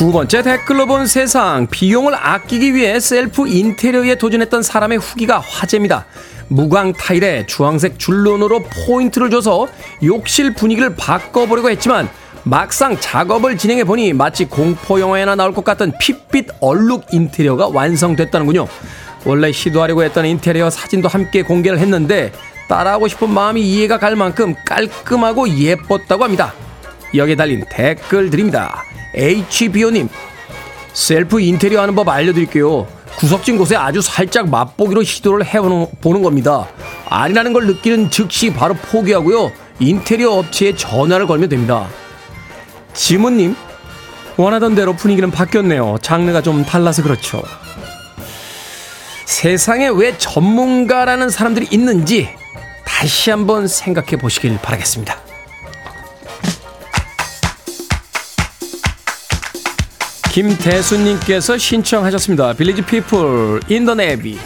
두 0.00 0.12
번째 0.12 0.42
댓글로 0.42 0.86
본 0.86 1.06
세상 1.06 1.66
비용을 1.70 2.14
아끼기 2.14 2.74
위해 2.74 2.98
셀프 2.98 3.46
인테리어에 3.46 4.14
도전했던 4.14 4.62
사람의 4.62 4.96
후기가 4.96 5.40
화제입니다. 5.40 6.06
무광 6.48 6.94
타일에 6.94 7.44
주황색 7.44 7.98
줄눈으로 7.98 8.64
포인트를 8.86 9.28
줘서 9.28 9.68
욕실 10.02 10.54
분위기를 10.54 10.96
바꿔보려고 10.96 11.68
했지만 11.68 12.08
막상 12.44 12.98
작업을 12.98 13.58
진행해 13.58 13.84
보니 13.84 14.14
마치 14.14 14.46
공포 14.46 14.98
영화에나 14.98 15.34
나올 15.34 15.52
것 15.52 15.64
같던 15.64 15.92
핏빛 16.00 16.48
얼룩 16.60 17.04
인테리어가 17.12 17.68
완성됐다는군요. 17.68 18.66
원래 19.26 19.52
시도하려고 19.52 20.02
했던 20.02 20.24
인테리어 20.24 20.70
사진도 20.70 21.08
함께 21.08 21.42
공개를 21.42 21.78
했는데 21.78 22.32
따라하고 22.70 23.08
싶은 23.08 23.28
마음이 23.28 23.60
이해가 23.60 23.98
갈 23.98 24.14
만큼 24.14 24.54
깔끔하고 24.64 25.48
예뻤다고 25.48 26.22
합니다. 26.22 26.54
여기에 27.16 27.34
달린 27.34 27.64
댓글드립니다. 27.68 28.84
HBO님, 29.16 30.08
셀프 30.92 31.40
인테리어 31.40 31.82
하는 31.82 31.96
법 31.96 32.08
알려드릴게요. 32.08 32.86
구석진 33.16 33.58
곳에 33.58 33.74
아주 33.74 34.00
살짝 34.00 34.48
맛보기로 34.48 35.02
시도를 35.02 35.44
해보는 35.44 36.22
겁니다. 36.22 36.68
아니라는 37.08 37.52
걸 37.52 37.66
느끼는 37.66 38.08
즉시 38.08 38.52
바로 38.52 38.74
포기하고요. 38.74 39.50
인테리어 39.80 40.30
업체에 40.30 40.76
전화를 40.76 41.26
걸면 41.26 41.48
됩니다. 41.48 41.88
지문님, 42.94 43.56
원하던 44.36 44.76
대로 44.76 44.94
분위기는 44.94 45.28
바뀌었네요. 45.28 45.98
장르가 46.02 46.40
좀 46.40 46.64
달라서 46.64 47.02
그렇죠. 47.02 47.42
세상에 49.24 49.88
왜 49.88 50.16
전문가라는 50.16 51.30
사람들이 51.30 51.66
있는지 51.72 52.38
다시 52.90 53.30
한번 53.30 53.66
생각해 53.68 54.16
보시길 54.20 54.58
바라겠습니다. 54.58 55.16
김대수님께서 60.30 61.56
신청하셨습니다. 61.56 62.52
빌리지 62.52 62.82
피플 62.82 63.60
In 63.68 63.78
the 63.78 63.94
Navy. 63.94 64.38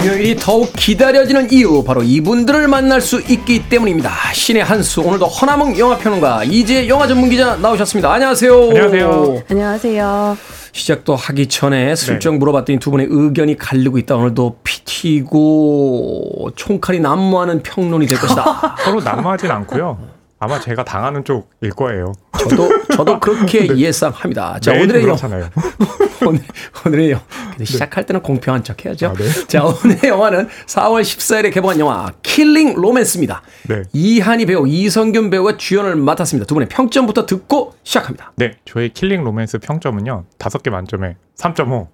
금요일이 0.00 0.36
더욱 0.36 0.72
기다려지는 0.74 1.52
이유 1.52 1.84
바로 1.84 2.02
이분들을 2.02 2.68
만날 2.68 3.02
수 3.02 3.20
있기 3.20 3.68
때문입니다. 3.68 4.10
신의 4.32 4.64
한수 4.64 5.02
오늘도 5.02 5.26
허남웅 5.26 5.78
영화평론가 5.78 6.44
이제 6.44 6.88
영화 6.88 7.06
전문 7.06 7.28
기자 7.28 7.56
나오셨습니다. 7.56 8.10
안녕하세요. 8.10 8.68
안녕하세요. 8.70 9.42
안녕하세요. 9.50 10.38
시작도 10.72 11.16
하기 11.16 11.48
전에 11.48 11.94
슬쩍 11.96 12.32
네. 12.32 12.38
물어봤더니 12.38 12.78
두 12.78 12.90
분의 12.90 13.08
의견이 13.10 13.58
갈리고 13.58 13.98
있다. 13.98 14.16
오늘도 14.16 14.60
피 14.64 14.82
튀고 14.86 16.52
총칼이 16.56 17.00
난무하는 17.00 17.62
평론이 17.62 18.06
될 18.06 18.18
것이다. 18.18 18.76
서로 18.82 19.00
난무하진 19.00 19.50
않고요. 19.50 19.98
아마 20.42 20.58
제가 20.58 20.84
당하는 20.84 21.22
쪽일 21.22 21.70
거예요. 21.76 22.14
저도 22.38 22.86
저도 22.96 23.20
그렇게 23.20 23.66
네. 23.68 23.76
예상합니다. 23.76 24.58
자 24.60 24.72
오늘의 24.72 25.06
영 25.06 25.14
오늘 26.26 26.40
오늘의 26.86 27.10
영 27.10 27.20
네. 27.58 27.64
시작할 27.66 28.06
때는 28.06 28.22
공평한 28.22 28.64
척 28.64 28.82
해야죠. 28.84 29.08
아, 29.08 29.12
네. 29.12 29.46
자 29.46 29.62
오늘의 29.64 30.00
영화는 30.04 30.48
4월 30.66 31.02
14일에 31.02 31.52
개봉한 31.52 31.78
영화 31.78 32.10
킬링 32.22 32.74
로맨스입니다. 32.74 33.42
네. 33.68 33.82
이하늬 33.92 34.46
배우 34.46 34.66
이선균 34.66 35.28
배우가 35.28 35.58
주연을 35.58 35.96
맡았습니다. 35.96 36.46
두 36.46 36.54
분의 36.54 36.70
평점부터 36.70 37.26
듣고 37.26 37.74
시작합니다. 37.84 38.32
네, 38.36 38.56
저의 38.64 38.94
킬링 38.94 39.22
로맨스 39.22 39.58
평점은요 39.58 40.24
다섯 40.38 40.62
개 40.62 40.70
만점에 40.70 41.16
3.5. 41.36 41.88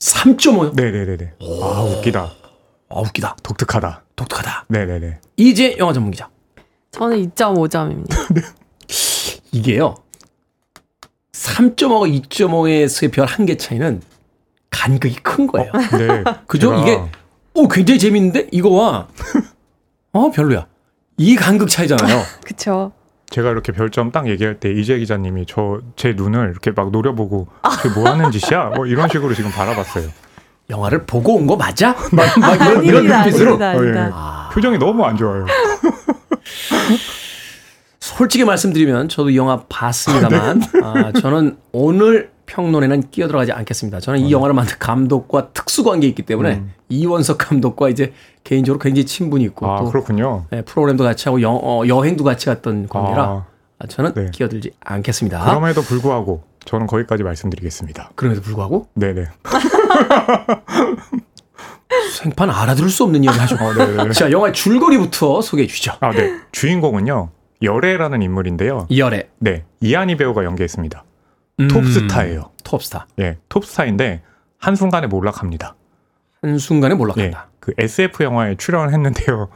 3.5요? 0.00 0.74
네네네네. 0.76 1.32
아 1.62 1.80
웃기다. 1.80 2.30
아 2.90 3.00
웃기다. 3.00 3.36
독특하다. 3.42 4.04
독특하다. 4.16 4.66
네네네. 4.68 5.20
이제 5.38 5.76
영화 5.78 5.94
전문 5.94 6.10
기자. 6.10 6.28
저는 6.98 7.30
2.5점입니다. 7.30 8.34
네. 8.34 8.42
이게요. 9.52 9.94
3.5가 11.32 12.22
2.5에서의 12.28 13.12
별 13.12 13.26
한 13.26 13.46
개 13.46 13.56
차이는 13.56 14.00
간극이 14.70 15.16
큰 15.22 15.46
거예요. 15.46 15.70
어, 15.72 15.96
네. 15.96 16.24
그죠? 16.46 16.70
제가... 16.70 16.82
이게 16.82 17.00
오 17.54 17.68
굉장히 17.68 17.98
재밌는데 17.98 18.48
이거와 18.52 19.08
어 20.12 20.30
별로야. 20.30 20.66
이 21.18 21.34
간극 21.36 21.68
차이잖아요. 21.68 22.22
그렇죠. 22.44 22.92
제가 23.30 23.50
이렇게 23.50 23.72
별점 23.72 24.12
딱 24.12 24.28
얘기할 24.28 24.60
때 24.60 24.70
이재 24.70 24.98
기자님이 24.98 25.46
저 25.46 25.80
제 25.96 26.12
눈을 26.12 26.50
이렇게 26.50 26.70
막 26.70 26.90
노려보고 26.90 27.48
그게 27.82 27.94
뭐 27.98 28.08
하는 28.08 28.30
짓이야? 28.30 28.72
뭐 28.76 28.86
이런 28.86 29.08
식으로 29.08 29.34
지금 29.34 29.50
바라봤어요. 29.50 30.08
영화를 30.68 31.04
보고 31.06 31.36
온 31.36 31.46
거 31.46 31.56
맞아? 31.56 31.94
막, 32.12 32.26
막 32.40 32.54
이런, 32.56 32.84
이런 32.84 33.06
눈빛으로. 33.06 33.50
아니다, 33.52 33.68
아니다. 33.70 33.78
어, 33.78 34.06
예. 34.08 34.10
아. 34.12 34.50
표정이 34.52 34.78
너무 34.78 35.04
안 35.04 35.16
좋아요. 35.16 35.46
솔직히 38.16 38.44
말씀드리면 38.44 39.10
저도 39.10 39.34
영화 39.34 39.62
봤습니다만 39.68 40.60
네. 40.60 40.80
아, 40.82 41.12
저는 41.12 41.58
오늘 41.72 42.30
평론에는 42.46 43.10
끼어들어가지 43.10 43.52
않겠습니다. 43.52 44.00
저는 44.00 44.20
이 44.20 44.32
어. 44.32 44.38
영화를 44.38 44.54
만든 44.54 44.76
감독과 44.78 45.50
특수 45.52 45.84
관계에 45.84 46.08
있기 46.08 46.22
때문에 46.22 46.54
음. 46.54 46.72
이원석 46.88 47.36
감독과 47.36 47.90
이제 47.90 48.14
개인적으로 48.42 48.78
굉장히 48.78 49.04
친분이 49.04 49.44
있고 49.44 49.70
아, 49.70 49.80
또 49.80 49.90
그렇군요. 49.90 50.46
네, 50.50 50.62
프로그램도 50.62 51.04
같이 51.04 51.28
하고 51.28 51.42
여, 51.42 51.50
어, 51.50 51.86
여행도 51.86 52.24
같이 52.24 52.46
갔던 52.46 52.88
관계라 52.88 53.22
아, 53.22 53.44
아 53.80 53.86
저는 53.86 54.14
네. 54.14 54.30
끼어들지 54.32 54.70
않겠습니다. 54.80 55.44
그럼에도 55.44 55.82
불구하고 55.82 56.42
저는 56.64 56.86
거기까지 56.86 57.22
말씀드리겠습니다. 57.22 58.12
그럼에도 58.14 58.40
불구하고? 58.40 58.86
네네. 58.94 59.26
생판 62.14 62.48
알아들을 62.48 62.88
수 62.88 63.04
없는 63.04 63.24
이야기 63.24 63.38
하죠. 63.38 63.56
어, 63.56 64.10
자, 64.12 64.30
영화 64.30 64.52
줄거리부터 64.52 65.42
소개해 65.42 65.68
주시죠. 65.68 65.92
아, 66.00 66.12
네. 66.12 66.40
주인공은요. 66.52 67.35
열애라는 67.62 68.22
인물인데요. 68.22 68.86
열애. 68.96 69.28
네. 69.38 69.64
이한희 69.80 70.16
배우가 70.16 70.44
연기했습니다. 70.44 71.04
음, 71.60 71.68
톱스타예요. 71.68 72.50
톱스타. 72.64 73.06
예. 73.20 73.38
톱스타인데 73.48 74.22
한 74.58 74.74
순간에 74.76 75.06
몰락합니다. 75.06 75.74
한 76.42 76.58
순간에 76.58 76.94
몰락한다. 76.94 77.46
예, 77.50 77.56
그 77.60 77.72
SF 77.78 78.22
영화에 78.24 78.56
출연을 78.56 78.92
했는데요. 78.92 79.48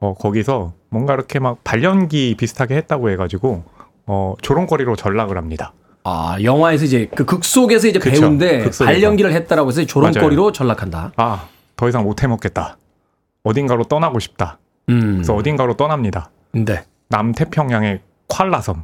어, 0.00 0.14
거기서 0.14 0.74
뭔가 0.90 1.14
이렇게 1.14 1.38
막 1.40 1.62
발연기 1.64 2.36
비슷하게 2.38 2.76
했다고 2.76 3.10
해가지고 3.10 3.64
어, 4.06 4.34
조롱거리로 4.40 4.94
전락을 4.96 5.36
합니다. 5.36 5.72
아, 6.04 6.36
영화에서 6.42 6.84
이제 6.84 7.06
그 7.14 7.24
극 7.26 7.44
속에서 7.44 7.88
이제 7.88 7.98
그쵸, 7.98 8.20
배우인데 8.20 8.58
극속에서. 8.58 8.84
발연기를 8.84 9.32
했다라고 9.32 9.68
해서 9.70 9.84
조롱거리로 9.84 10.52
전락한다. 10.52 11.12
아, 11.16 11.48
더 11.76 11.88
이상 11.88 12.04
못 12.04 12.22
해먹겠다. 12.22 12.78
어딘가로 13.42 13.84
떠나고 13.84 14.18
싶다. 14.20 14.58
음. 14.88 15.14
그래서 15.16 15.34
어딘가로 15.34 15.74
떠납니다. 15.74 16.30
네. 16.52 16.84
남태평양의 17.08 18.00
콸라섬. 18.28 18.82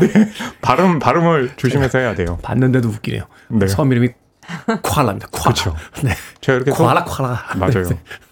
네, 0.00 0.08
발음 0.62 0.98
발음을 0.98 1.50
조심해서 1.56 1.98
해야 1.98 2.14
돼요. 2.14 2.38
봤는데도 2.42 2.88
웃기네요. 2.88 3.24
네. 3.48 3.66
섬 3.66 3.90
이름이 3.92 4.10
콰라입니다. 4.82 5.28
콰라. 5.28 5.42
그렇죠. 5.44 5.74
네. 6.04 6.10
제가 6.40 6.56
이렇게 6.56 6.70
소- 6.72 6.84
콰라 6.84 7.04
콰라. 7.04 7.38
맞아요. 7.56 7.84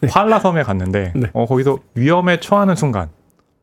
콸라 0.03 0.41
섬에 0.41 0.63
갔는데 0.63 1.13
네. 1.17 1.31
어, 1.33 1.47
거기서 1.47 1.79
위험에 1.95 2.41
처하는 2.41 2.77
순간 2.77 3.09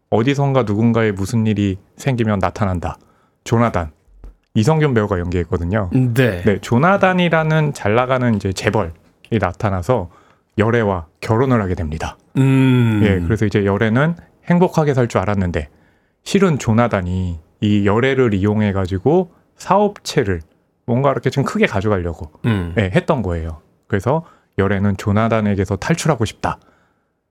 어디선가 0.09 0.63
누군가에 0.63 1.11
무슨 1.11 1.47
일이 1.47 1.77
생기면 1.97 2.39
나타난다. 2.39 2.97
조나단 3.43 3.91
이성균 4.55 4.93
배우가 4.93 5.19
연기했거든요. 5.19 5.89
네. 5.93 6.41
네, 6.43 6.59
조나단이라는 6.61 7.73
잘 7.73 7.95
나가는 7.95 8.33
이제 8.35 8.53
재벌이 8.53 8.91
나타나서 9.39 10.09
열애와 10.57 11.07
결혼을 11.21 11.61
하게 11.61 11.75
됩니다. 11.75 12.17
음. 12.37 13.01
예, 13.03 13.19
그래서 13.25 13.45
이제 13.45 13.65
열애는 13.65 14.15
행복하게 14.49 14.93
살 14.93 15.07
줄 15.07 15.19
알았는데 15.21 15.69
실은 16.23 16.57
조나단이 16.59 17.39
이 17.61 17.85
열애를 17.85 18.33
이용해 18.33 18.73
가지고 18.73 19.31
사업체를 19.57 20.41
뭔가 20.85 21.11
이렇게 21.11 21.29
좀 21.29 21.43
크게 21.43 21.65
가져가려고 21.65 22.31
음. 22.45 22.73
예, 22.77 22.91
했던 22.93 23.21
거예요. 23.21 23.61
그래서 23.87 24.25
열애는 24.57 24.97
조나단에게서 24.97 25.77
탈출하고 25.77 26.25
싶다. 26.25 26.59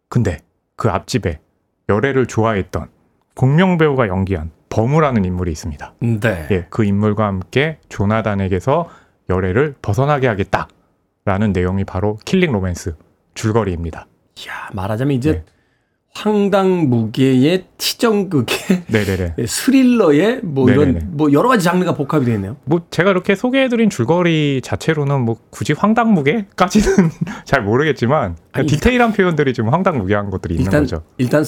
근데 0.09 0.39
그 0.77 0.91
앞집에 0.91 1.41
열애를 1.89 2.27
좋아했던 2.27 2.89
공명 3.35 3.79
배우가 3.79 4.09
연기한 4.09 4.51
버무라는 4.71 5.25
인물이 5.25 5.53
있습니다. 5.53 5.95
네. 6.01 6.49
예, 6.51 6.67
그 6.71 6.85
인물과 6.85 7.27
함께 7.27 7.79
조나단에게서 7.89 8.89
열애를 9.31 9.75
벗어나게 9.83 10.27
하겠다라는 10.29 11.53
내용이 11.53 11.85
바로 11.85 12.19
킬링 12.25 12.53
로맨스 12.53 12.97
줄거리입니다. 13.35 14.07
야, 14.49 14.69
말하자면 14.73 15.15
이제 15.17 15.33
네. 15.33 15.45
황당무계의 16.17 17.65
치정극의 17.77 18.85
네네네. 18.89 19.35
스릴러의 19.47 20.41
뭐 20.43 20.67
네네네. 20.67 20.91
이런 20.91 21.11
뭐 21.17 21.33
여러 21.33 21.49
가지 21.49 21.65
장르가 21.65 21.95
복합이 21.95 22.25
되어 22.25 22.35
있네요. 22.37 22.57
뭐 22.65 22.83
제가 22.91 23.11
이렇게 23.11 23.35
소개해드린 23.35 23.91
줄거리 23.91 24.61
자체로는 24.63 25.21
뭐 25.23 25.37
굳이 25.51 25.73
황당무계까지는 25.73 27.11
잘 27.45 27.63
모르겠지만 27.63 28.37
아니, 28.53 28.67
디테일한 28.67 29.13
표현들이 29.13 29.53
좀 29.53 29.69
황당무계한 29.69 30.31
것들이 30.31 30.55
있는 30.55 30.67
일단 30.67 30.83
거죠. 30.83 31.03
일단 31.19 31.45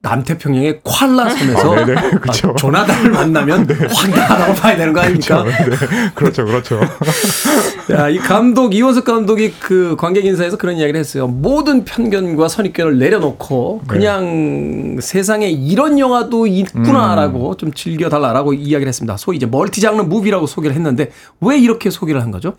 남태평양의 0.00 0.80
꽐라 0.84 1.28
섬에서 1.36 1.72
아, 1.72 1.84
네네, 1.84 2.10
그쵸. 2.20 2.50
아, 2.50 2.54
조나단을 2.54 3.10
만나면 3.10 3.68
황당하다고 3.68 4.54
봐야 4.54 4.76
되는 4.76 4.92
거 4.92 5.00
아닙니까? 5.00 5.44
그렇죠, 6.14 6.44
그렇죠. 6.44 6.80
야, 7.90 8.08
이 8.08 8.18
감독 8.18 8.74
이원석 8.74 9.04
감독이 9.04 9.54
그 9.58 9.96
관객 9.98 10.24
인사에서 10.24 10.56
그런 10.56 10.76
이야기를 10.76 11.00
했어요. 11.00 11.26
모든 11.26 11.84
편견과 11.84 12.46
선입견을 12.46 12.98
내려놓고 12.98 13.80
네. 13.82 13.88
그냥 13.88 14.98
세상에 15.00 15.48
이런 15.48 15.98
영화도 15.98 16.46
있구나라고 16.46 17.50
음. 17.50 17.56
좀 17.56 17.72
즐겨달라라고 17.72 18.52
이야기를 18.54 18.86
했습니다. 18.86 19.16
소위 19.16 19.36
이제 19.36 19.46
멀티 19.46 19.80
장르 19.80 20.00
무비라고 20.02 20.46
소개를 20.46 20.76
했는데 20.76 21.10
왜 21.40 21.58
이렇게 21.58 21.90
소개를 21.90 22.22
한 22.22 22.30
거죠? 22.30 22.54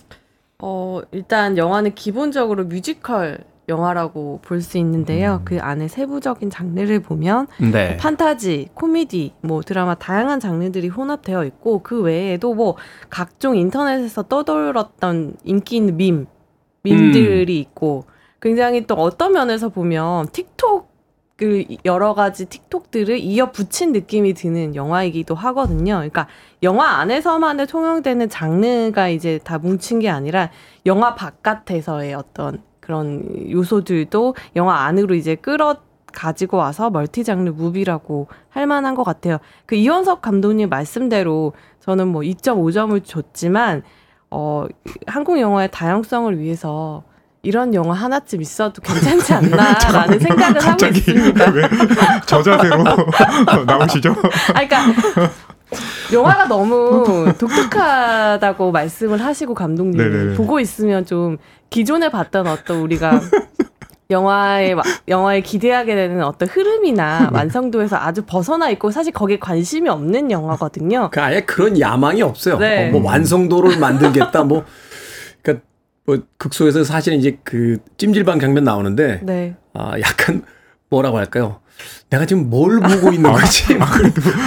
어, 0.62 1.00
일단 1.14 1.58
영화는 1.58 1.96
기본적으로 1.96 2.66
뮤지컬 2.66 3.38
영화라고 3.70 4.42
볼 4.44 4.62
수 4.62 4.78
있는데요. 4.78 5.42
그 5.46 5.60
안에 5.60 5.88
세부적인 5.88 6.50
장르를 6.50 7.00
보면 7.00 7.48
네. 7.72 7.96
판타지, 7.98 8.70
코미디, 8.74 9.36
뭐 9.42 9.62
드라마 9.62 9.96
다양한 9.96 10.40
장르들이 10.42 10.90
혼합되어 10.90 11.46
있고 11.46 11.82
그 11.82 12.02
외에도 12.02 12.54
뭐 12.54 12.76
각종 13.10 13.56
인터넷에서 13.56 14.24
떠돌았던 14.24 15.38
인기 15.46 15.78
있는 15.78 15.96
밈, 15.96 16.28
밈들이 16.84 17.58
있고 17.60 18.06
굉장히 18.42 18.86
또 18.86 18.96
어떤 18.96 19.32
면에서 19.34 19.70
보면 19.70 20.28
틱톡 20.34 20.90
그 21.38 21.64
여러 21.86 22.14
가지 22.14 22.48
틱톡들을 22.48 23.18
이어 23.18 23.52
붙인 23.52 23.94
느낌이 23.94 24.34
드는 24.34 24.76
영화이기도 24.76 25.36
하거든요. 25.36 25.94
그러니까 25.96 26.28
영화 26.64 27.00
안에서만의 27.00 27.66
통용되는 27.68 28.28
장르가 28.28 29.08
이제 29.08 29.40
다 29.42 29.58
뭉친 29.58 30.00
게 30.00 30.10
아니라 30.10 30.52
영화 30.86 31.16
바깥에서의 31.16 32.14
어떤 32.14 32.62
그런 32.90 33.22
요소들도 33.52 34.34
영화 34.56 34.86
안으로 34.86 35.14
이제 35.14 35.36
끌어 35.36 35.76
가지고 36.12 36.58
와서 36.58 36.90
멀티 36.90 37.24
장르 37.24 37.52
무비라고 37.52 38.28
할 38.50 38.66
만한 38.66 38.96
것 38.96 39.04
같아요. 39.04 39.38
그 39.68 39.76
이원석 39.76 40.24
감독님 40.24 40.70
말씀대로 40.70 41.54
저는 41.82 42.08
뭐 42.08 42.24
2.5점을 42.24 43.00
줬지만 43.06 43.84
어 44.32 44.66
한국 45.06 45.40
영화의 45.40 45.70
다양성을 45.72 46.40
위해서 46.40 47.04
이런 47.44 47.76
영화 47.76 47.94
하나쯤 47.94 48.42
있어도 48.42 48.82
괜찮지 48.82 49.34
않나라는 49.36 50.18
생각을 50.26 50.56
하고 50.56 50.66
갑자기 50.72 50.98
있습니다. 50.98 51.52
왜 51.52 51.62
저 52.26 52.42
자세로 52.42 52.84
나오시죠? 53.68 54.16
아, 54.56 54.66
그러니까 54.66 54.78
영화가 56.12 56.48
너무 56.48 57.32
독특하다고 57.38 58.72
말씀을 58.72 59.24
하시고 59.24 59.54
네네네. 59.92 60.36
보고 60.36 60.60
있으면 60.60 61.06
좀 61.06 61.38
기존에 61.70 62.10
봤던 62.10 62.48
어떤 62.48 62.78
우리가 62.82 63.22
영화에 64.10 64.74
와- 64.74 64.82
영화에 65.08 65.42
기대하게 65.42 65.94
되는 65.94 66.24
어떤 66.24 66.48
흐름이나 66.50 67.30
완성도에서 67.34 67.96
아주 67.98 68.24
벗어나 68.26 68.70
있고 68.72 68.90
사실 68.90 69.14
거기에 69.14 69.38
관심이 69.38 69.88
없는 69.88 70.32
영화거든요. 70.32 71.10
그 71.12 71.22
아예 71.22 71.42
그런 71.42 71.80
야망이 71.80 72.24
없어요. 72.24 72.58
네. 72.58 72.90
어, 72.90 72.92
뭐 72.92 73.04
완성도를 73.06 73.78
만들겠다. 73.78 74.44
뭐 74.44 74.66
그러니까 75.44 75.64
뭐 76.06 76.18
극소에서 76.38 76.84
사실은 76.84 77.20
이제 77.20 77.38
그 77.44 77.78
찜질방 77.98 78.40
장면 78.40 78.64
나오는데 78.64 79.20
네. 79.22 79.56
아 79.76 79.94
약간 80.00 80.42
뭐라고 80.90 81.20
할까요? 81.20 81.60
내가 82.10 82.26
지금 82.26 82.50
뭘 82.50 82.80
보고 82.80 83.12
있는 83.14 83.32
거지? 83.32 83.76
뭐 83.76 83.86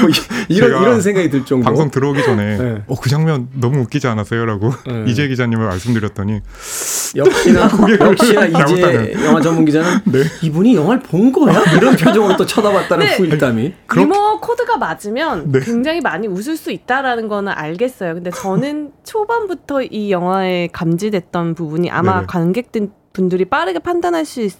이- 0.09 0.55
이런 0.55 0.69
제가 0.71 0.83
이런 0.83 1.01
생각이 1.01 1.31
들 1.31 1.45
정도. 1.45 1.65
방송 1.65 1.91
들어오기 1.91 2.23
전에 2.25 2.57
네. 2.59 2.83
어, 2.89 2.95
그 3.01 3.09
장면 3.09 3.49
너무 3.55 3.81
웃기지 3.83 4.07
않았어요?라고 4.09 4.73
네. 4.87 5.05
이재 5.11 5.29
기자님을 5.29 5.67
말씀드렸더니 5.67 6.41
역시나 7.17 7.71
역시나 8.01 8.47
이제 8.47 8.53
잘못하는. 8.59 9.25
영화 9.25 9.41
전문 9.41 9.65
기자는 9.65 10.01
네. 10.07 10.25
이분이 10.43 10.75
영화를 10.75 11.03
본 11.03 11.31
거야? 11.33 11.63
이런 11.77 11.95
표정으로 11.97 12.37
또 12.37 12.47
쳐다봤다는 12.47 13.07
네. 13.07 13.17
후일담이. 13.17 13.75
유머 13.97 14.41
코드가 14.41 14.77
맞으면 14.79 15.53
네. 15.53 15.61
굉장히 15.61 16.01
많이 16.01 16.27
웃을 16.27 16.57
수 16.57 16.71
있다라는 16.73 17.29
거는 17.29 17.53
알겠어요. 17.53 18.15
근데 18.15 18.31
저는 18.31 18.91
초반부터 19.05 19.83
이 19.83 20.11
영화에 20.11 20.69
감지됐던 20.73 21.55
부분이 21.55 21.91
아마. 21.91 22.27
관객들 22.27 22.89
분들이 23.13 23.45
빠르게 23.45 23.79
판단할 23.79 24.25
수 24.25 24.41
있, 24.43 24.53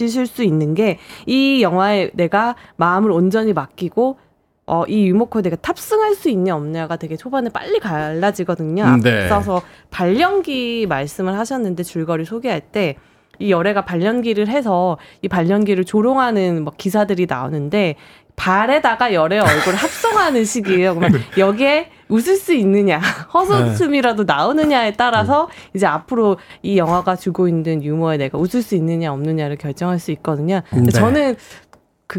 으실 0.00 0.26
수 0.26 0.42
있는 0.42 0.74
게 0.74 0.98
이 1.26 1.62
영화에 1.62 2.10
내가 2.14 2.56
마음을 2.76 3.10
온전히 3.10 3.52
맡기고 3.52 4.18
어, 4.66 4.84
이 4.86 5.06
유머 5.06 5.26
코드에 5.26 5.56
탑승할 5.56 6.14
수 6.14 6.28
있냐 6.30 6.54
없냐가 6.56 6.96
되게 6.96 7.16
초반에 7.16 7.50
빨리 7.50 7.78
갈라지거든요. 7.80 8.84
음, 8.84 9.00
네. 9.00 9.22
앞서서 9.24 9.62
발연기 9.90 10.86
말씀을 10.88 11.36
하셨는데 11.38 11.82
줄거리 11.82 12.24
소개할 12.24 12.60
때 12.60 12.96
이 13.38 13.50
열애가 13.50 13.84
발연기를 13.86 14.46
해서 14.48 14.98
이 15.22 15.28
발연기를 15.28 15.84
조롱하는 15.84 16.64
뭐 16.64 16.72
기사들이 16.76 17.26
나오는데 17.28 17.96
발에다가 18.36 19.12
열애 19.12 19.38
얼굴을 19.38 19.76
합성하는 19.76 20.44
식이에요. 20.44 20.94
그러면 20.94 21.20
여기에 21.38 21.90
웃을 22.08 22.36
수 22.36 22.52
있느냐, 22.52 22.98
허소춤이라도 23.32 24.24
나오느냐에 24.24 24.92
따라서 24.92 25.48
이제 25.74 25.86
앞으로 25.86 26.36
이 26.62 26.76
영화가 26.76 27.16
주고 27.16 27.48
있는 27.48 27.82
유머에 27.82 28.18
내가 28.18 28.38
웃을 28.38 28.62
수 28.62 28.74
있느냐 28.74 29.12
없느냐를 29.12 29.56
결정할 29.56 29.98
수 29.98 30.10
있거든요. 30.12 30.62
근데 30.70 30.90
네. 30.90 30.98
저는 30.98 31.36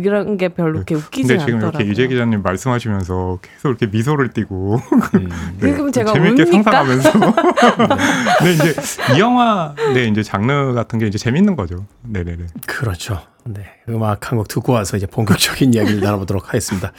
그런 0.02 0.38
게 0.38 0.50
별로 0.50 0.78
이렇게 0.78 0.96
웃기지 0.96 1.28
근데 1.28 1.40
지금 1.46 1.56
않더라고요. 1.56 1.80
이렇게 1.86 1.92
이재 1.92 2.08
기자님 2.08 2.42
말씀하시면서 2.42 3.40
계속 3.42 3.70
이렇게 3.70 3.86
미소를 3.88 4.30
띠고 4.34 4.80
음. 5.16 5.30
그럼 5.60 5.92
제가 5.92 6.14
재밌게 6.14 6.44
웁니까? 6.44 6.72
상상하면서 6.72 7.12
근데 8.40 8.54
이제 8.54 8.76
이 9.16 9.20
영화의 9.20 10.10
이제 10.10 10.24
장르 10.24 10.74
같은 10.74 11.00
게 11.00 11.08
이제 11.08 11.18
재밌는 11.18 11.56
거죠. 11.56 11.86
네네네. 12.04 12.46
그렇죠. 12.68 13.22
네. 13.46 13.66
음악 13.90 14.32
한 14.32 14.38
곡 14.38 14.48
듣고 14.48 14.74
와서 14.74 14.98
이제 14.98 15.06
본격적인 15.06 15.74
이야기를 15.76 16.00
나눠보도록 16.00 16.48
하겠습니다. 16.50 16.92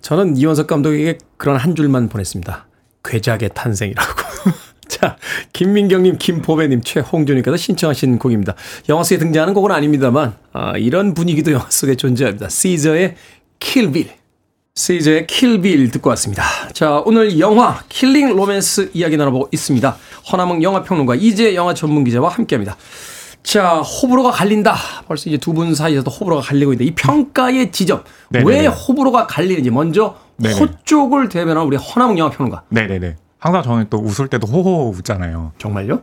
저는 0.00 0.36
이원석 0.36 0.66
감독에게 0.66 1.18
그런 1.36 1.56
한 1.56 1.74
줄만 1.74 2.08
보냈습니다. 2.08 2.66
괴작의 3.04 3.50
탄생이라고. 3.54 4.17
자, 5.00 5.16
김민경님, 5.52 6.18
김보배님, 6.18 6.82
최홍준님께서 6.82 7.56
신청하신 7.56 8.18
곡입니다. 8.18 8.54
영화 8.88 9.02
속에 9.02 9.18
등장하는 9.18 9.54
곡은 9.54 9.70
아닙니다만, 9.70 10.34
아, 10.52 10.76
이런 10.76 11.14
분위기도 11.14 11.52
영화 11.52 11.66
속에 11.68 11.94
존재합니다. 11.94 12.48
시저의 12.48 13.14
Kill 13.60 13.82
Bill. 13.82 14.10
시저의 14.74 15.26
Kill 15.26 15.58
Bill 15.58 15.90
듣고 15.90 16.08
왔습니다. 16.10 16.44
자, 16.72 17.02
오늘 17.04 17.40
영화 17.40 17.82
킬링 17.88 18.36
로맨스 18.36 18.90
이야기 18.94 19.16
나눠보고 19.16 19.48
있습니다. 19.50 19.96
허남웅 20.30 20.62
영화평론가 20.62 21.16
이지혜 21.16 21.56
영화 21.56 21.74
전문 21.74 22.04
기자와 22.04 22.28
함께 22.28 22.54
합니다. 22.54 22.76
자, 23.42 23.78
호불호가 23.80 24.30
갈린다. 24.30 24.76
벌써 25.08 25.30
이제 25.30 25.36
두 25.38 25.52
분 25.52 25.74
사이에서도 25.74 26.08
호불호가 26.08 26.42
갈리고 26.42 26.72
있는데 26.74 26.84
이 26.90 26.94
평가의 26.94 27.72
지점 27.72 28.04
네네네. 28.30 28.50
왜 28.60 28.66
호불호가 28.68 29.26
갈리는지 29.26 29.70
먼저 29.70 30.16
네네. 30.36 30.60
호 30.60 30.68
쪽을 30.84 31.28
대변한 31.28 31.64
우리 31.66 31.76
허남웅 31.76 32.16
영화평론가. 32.18 32.62
네네네. 32.68 33.16
항상 33.38 33.62
저는 33.62 33.86
또 33.88 33.98
웃을 33.98 34.26
때도 34.26 34.48
호호 34.48 34.90
웃잖아요. 34.90 35.52
정말요? 35.58 36.02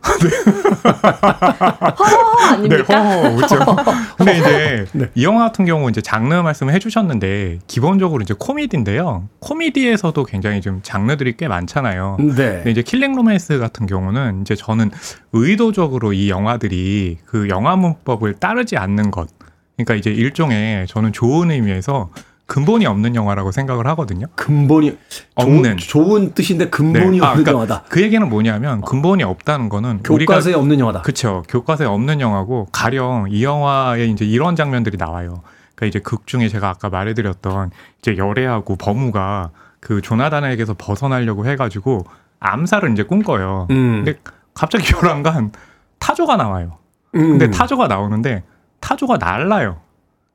허허허 1.98 2.54
아닙니까? 2.54 2.76
네, 2.76 2.94
허허 2.94 3.28
웃죠. 3.36 3.58
근데 4.16 4.38
이제 4.38 4.86
이 5.14 5.24
영화 5.24 5.44
같은 5.44 5.66
경우 5.66 5.90
이제 5.90 6.00
장르 6.00 6.34
말씀을 6.34 6.72
해주셨는데 6.74 7.58
기본적으로 7.66 8.22
이제 8.22 8.34
코미디인데요. 8.38 9.28
코미디에서도 9.40 10.24
굉장히 10.24 10.62
좀 10.62 10.80
장르들이 10.82 11.36
꽤 11.36 11.46
많잖아요. 11.48 12.16
네. 12.20 12.34
근데 12.34 12.70
이제 12.70 12.80
킬링 12.82 13.14
로맨스 13.14 13.58
같은 13.58 13.86
경우는 13.86 14.40
이제 14.40 14.54
저는 14.54 14.90
의도적으로 15.32 16.14
이 16.14 16.30
영화들이 16.30 17.18
그 17.26 17.48
영화 17.50 17.76
문법을 17.76 18.34
따르지 18.34 18.78
않는 18.78 19.10
것. 19.10 19.28
그러니까 19.76 19.94
이제 19.94 20.10
일종의 20.10 20.86
저는 20.86 21.12
좋은 21.12 21.50
의미에서 21.50 22.08
근본이 22.46 22.86
없는 22.86 23.16
영화라고 23.16 23.50
생각을 23.50 23.86
하거든요. 23.88 24.26
근본이 24.36 24.96
없는. 25.34 25.76
좋은, 25.78 26.06
좋은 26.06 26.34
뜻인데 26.34 26.70
근본이 26.70 27.18
네. 27.18 27.26
아, 27.26 27.30
없는 27.30 27.44
그러니까 27.44 27.52
영화다. 27.52 27.84
그 27.88 28.00
얘기는 28.02 28.26
뭐냐면 28.28 28.80
근본이 28.82 29.24
없다는 29.24 29.68
거는 29.68 30.02
교과서에 30.04 30.54
없는 30.54 30.78
영화다. 30.78 31.02
그쵸. 31.02 31.42
교과서에 31.48 31.86
없는 31.86 32.20
영화고 32.20 32.68
가령 32.70 33.26
이 33.30 33.42
영화에 33.42 34.06
이제 34.06 34.24
이런 34.24 34.54
장면들이 34.54 34.96
나와요. 34.96 35.42
그러니까 35.74 35.86
이제 35.86 35.98
극 35.98 36.26
중에 36.26 36.48
제가 36.48 36.68
아까 36.68 36.88
말해드렸던 36.88 37.70
이제 37.98 38.16
열애하고 38.16 38.76
버무가 38.76 39.50
그 39.80 40.00
조나단에게서 40.00 40.74
벗어나려고 40.78 41.46
해가지고 41.46 42.04
암살을 42.38 42.92
이제 42.92 43.02
꿈꿔요. 43.02 43.66
음. 43.70 44.04
근데 44.04 44.18
갑자기 44.54 44.86
열한간 44.94 45.50
타조가 45.98 46.36
나와요. 46.36 46.78
음. 47.16 47.38
근데 47.38 47.50
타조가 47.50 47.88
나오는데 47.88 48.44
타조가 48.78 49.16
날라요. 49.18 49.78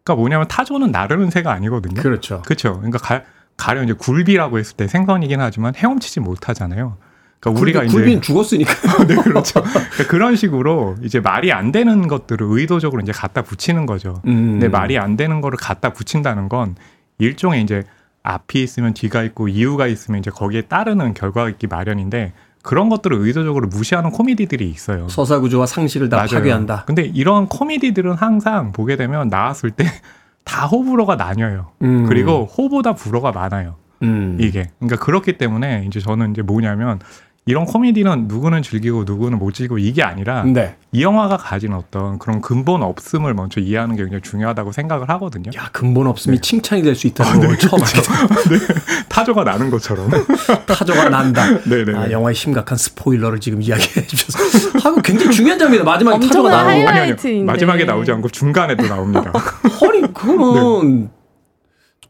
그러니까 0.04 0.20
뭐냐면 0.20 0.48
타조는 0.48 0.92
나르는 0.92 1.30
새가 1.30 1.52
아니거든요. 1.52 2.02
그렇죠. 2.02 2.42
그렇죠. 2.44 2.76
그러니까 2.76 2.98
가, 2.98 3.24
가령 3.58 3.86
이제 3.86 3.94
굴비라고 3.94 4.58
했을 4.58 4.76
때 4.76 4.88
생선이긴 4.88 5.40
하지만 5.40 5.74
헤엄치지 5.76 6.20
못하잖아요. 6.20 6.98
그러니까 7.40 7.62
우리가 7.62 7.84
이제 7.84 7.94
굴비는 7.94 8.22
죽었으니까. 8.22 8.74
네, 9.06 9.16
그렇죠. 9.16 9.62
그러니까 9.62 10.08
그런 10.08 10.36
식으로 10.36 10.96
이제 11.04 11.20
말이 11.20 11.52
안 11.52 11.72
되는 11.72 12.08
것들을 12.08 12.48
의도적으로 12.50 13.02
이제 13.02 13.12
갖다 13.12 13.42
붙이는 13.42 13.86
거죠. 13.86 14.22
음. 14.28 14.54
근데 14.54 14.68
말이 14.68 14.98
안 14.98 15.18
되는 15.18 15.42
거를 15.42 15.58
갖다 15.58 15.92
붙인다는 15.92 16.50
건 16.50 16.76
일종의 17.18 17.64
이제 17.64 17.84
앞이 18.24 18.62
있으면 18.62 18.94
뒤가 18.94 19.24
있고 19.24 19.48
이유가 19.48 19.88
있으면 19.88 20.20
이제 20.20 20.30
거기에 20.30 20.64
따르는 20.64 21.16
결과가 21.16 21.50
있기 21.50 21.68
마련인데 21.68 22.34
그런 22.64 22.90
것들을 22.90 23.18
의도적으로 23.18 23.68
무시하는 23.68 24.12
코미디들이 24.12 24.70
있어요. 24.70 25.08
서사 25.10 25.40
구조와 25.40 25.66
상식을 25.66 26.10
다 26.10 26.18
맞아요. 26.18 26.30
파괴한다. 26.30 26.84
근데 26.86 27.04
이런 27.04 27.48
코미디들은 27.48 28.14
항상 28.14 28.72
보게 28.72 28.96
되면 28.96 29.28
나왔을 29.30 29.72
때 29.72 29.86
다 30.44 30.66
호불호가 30.66 31.16
나뉘어요. 31.16 31.70
음. 31.84 32.08
그리고 32.08 32.46
호보다 32.46 32.94
불호가 32.94 33.32
많아요. 33.32 33.76
음. 34.02 34.38
이게. 34.40 34.72
그러니까 34.80 35.04
그렇기 35.04 35.38
때문에 35.38 35.86
이제 35.88 36.00
저는 36.00 36.32
이제 36.32 36.42
뭐냐면 36.42 37.00
이런 37.48 37.66
코미디는 37.66 38.28
누구는 38.28 38.62
즐기고 38.62 39.04
누구는 39.04 39.40
못 39.40 39.54
즐기고 39.56 39.80
이게 39.80 40.04
아니라 40.04 40.44
네. 40.44 40.76
이 40.92 41.02
영화가 41.02 41.38
가진 41.38 41.74
어떤 41.74 42.20
그런 42.20 42.40
근본 42.40 42.84
없음을 42.84 43.34
먼저 43.34 43.60
이해하는 43.60 43.96
게 43.96 44.04
굉장히 44.04 44.22
중요하다고 44.22 44.72
생각을 44.72 45.10
하거든요. 45.10 45.50
야, 45.58 45.70
근본 45.72 46.06
없음이 46.06 46.38
네. 46.38 46.42
칭찬이 46.42 46.84
될 46.84 46.96
수 46.96 47.08
있다는 47.08 47.40
걸 47.48 47.58
처음 47.58 47.82
알게 47.82 48.66
타조가 49.10 49.44
나는 49.44 49.72
것처럼. 49.72 50.12
타조가 50.68 51.10
난다. 51.10 51.48
네네. 51.64 51.98
아, 51.98 52.12
영화의 52.12 52.36
심각한 52.36 52.78
스포일러를 52.78 53.40
지금 53.40 53.62
이야기해 53.64 54.06
주셔서. 54.06 54.78
하고 54.88 55.02
굉장히 55.02 55.32
중요한 55.32 55.58
장면이다. 55.58 55.84
마지막에 55.84 56.20
타조가 56.28 56.50
나오고. 56.50 56.70
아니, 56.90 57.00
아니. 57.12 57.44
마지막에 57.44 57.86
나오지 57.86 58.12
않고 58.12 58.30
중간에도 58.30 58.86
나옵니다. 58.88 59.34
아니, 59.82 60.14
그거는 60.14 61.10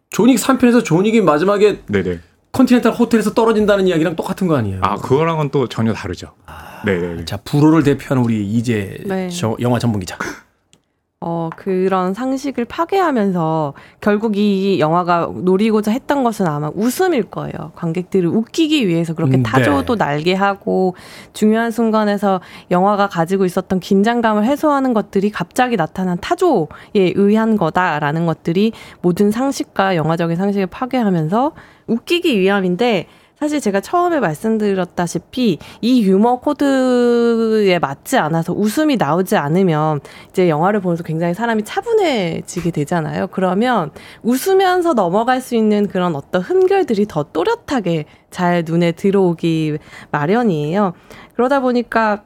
존윅 0.09 0.35
3편에서 0.35 0.83
존윅이 0.83 1.21
마지막에 1.21 1.79
네네. 1.87 2.19
컨티넨탈 2.51 2.91
호텔에서 2.93 3.33
떨어진다는 3.33 3.87
이야기랑 3.87 4.15
똑같은 4.15 4.47
거 4.47 4.55
아니에요? 4.55 4.79
아, 4.81 4.95
그거랑은 4.97 5.49
또 5.51 5.67
전혀 5.67 5.93
다르죠. 5.93 6.33
네네. 6.85 7.25
자, 7.25 7.37
불호를 7.37 7.83
대표하는 7.83 8.23
우리 8.23 8.45
이제 8.45 8.97
네. 9.05 9.29
저 9.29 9.55
영화 9.61 9.79
전문 9.79 9.99
기자. 9.99 10.17
어, 11.23 11.51
그런 11.55 12.15
상식을 12.15 12.65
파괴하면서 12.65 13.75
결국 14.01 14.37
이 14.37 14.79
영화가 14.79 15.29
노리고자 15.35 15.91
했던 15.91 16.23
것은 16.23 16.47
아마 16.47 16.71
웃음일 16.73 17.25
거예요. 17.29 17.71
관객들을 17.75 18.27
웃기기 18.27 18.87
위해서 18.87 19.13
그렇게 19.13 19.37
음, 19.37 19.43
타조도 19.43 19.97
네. 19.97 20.05
날게 20.05 20.33
하고 20.33 20.95
중요한 21.33 21.69
순간에서 21.69 22.41
영화가 22.71 23.07
가지고 23.07 23.45
있었던 23.45 23.79
긴장감을 23.79 24.45
해소하는 24.45 24.95
것들이 24.95 25.29
갑자기 25.29 25.77
나타난 25.77 26.17
타조에 26.19 26.65
의한 26.95 27.55
거다라는 27.55 28.25
것들이 28.25 28.71
모든 29.03 29.29
상식과 29.29 29.95
영화적인 29.95 30.35
상식을 30.35 30.65
파괴하면서 30.65 31.51
웃기기 31.85 32.39
위함인데 32.39 33.05
사실 33.41 33.59
제가 33.59 33.81
처음에 33.81 34.19
말씀드렸다시피 34.19 35.57
이 35.81 36.03
유머 36.03 36.41
코드에 36.41 37.79
맞지 37.79 38.19
않아서 38.19 38.53
웃음이 38.53 38.97
나오지 38.97 39.35
않으면 39.35 39.99
이제 40.29 40.47
영화를 40.47 40.79
보면서 40.79 41.01
굉장히 41.01 41.33
사람이 41.33 41.63
차분해지게 41.63 42.69
되잖아요. 42.69 43.29
그러면 43.31 43.89
웃으면서 44.21 44.93
넘어갈 44.93 45.41
수 45.41 45.55
있는 45.55 45.87
그런 45.87 46.15
어떤 46.15 46.43
흥결들이 46.43 47.07
더 47.07 47.23
또렷하게 47.33 48.05
잘 48.29 48.63
눈에 48.63 48.91
들어오기 48.91 49.79
마련이에요. 50.11 50.93
그러다 51.33 51.61
보니까 51.61 52.21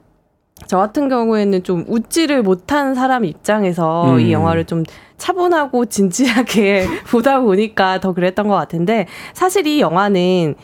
저 0.68 0.78
같은 0.78 1.08
경우에는 1.08 1.64
좀 1.64 1.86
웃지를 1.88 2.44
못한 2.44 2.94
사람 2.94 3.24
입장에서 3.24 4.16
음. 4.16 4.20
이 4.20 4.34
영화를 4.34 4.66
좀 4.66 4.84
차분하고 5.16 5.86
진지하게 5.86 6.88
보다 7.10 7.40
보니까 7.40 8.02
더 8.02 8.14
그랬던 8.14 8.50
것 8.50 8.56
같은데 8.56 9.08
사실 9.34 9.66
이 9.66 9.80
영화는 9.80 10.56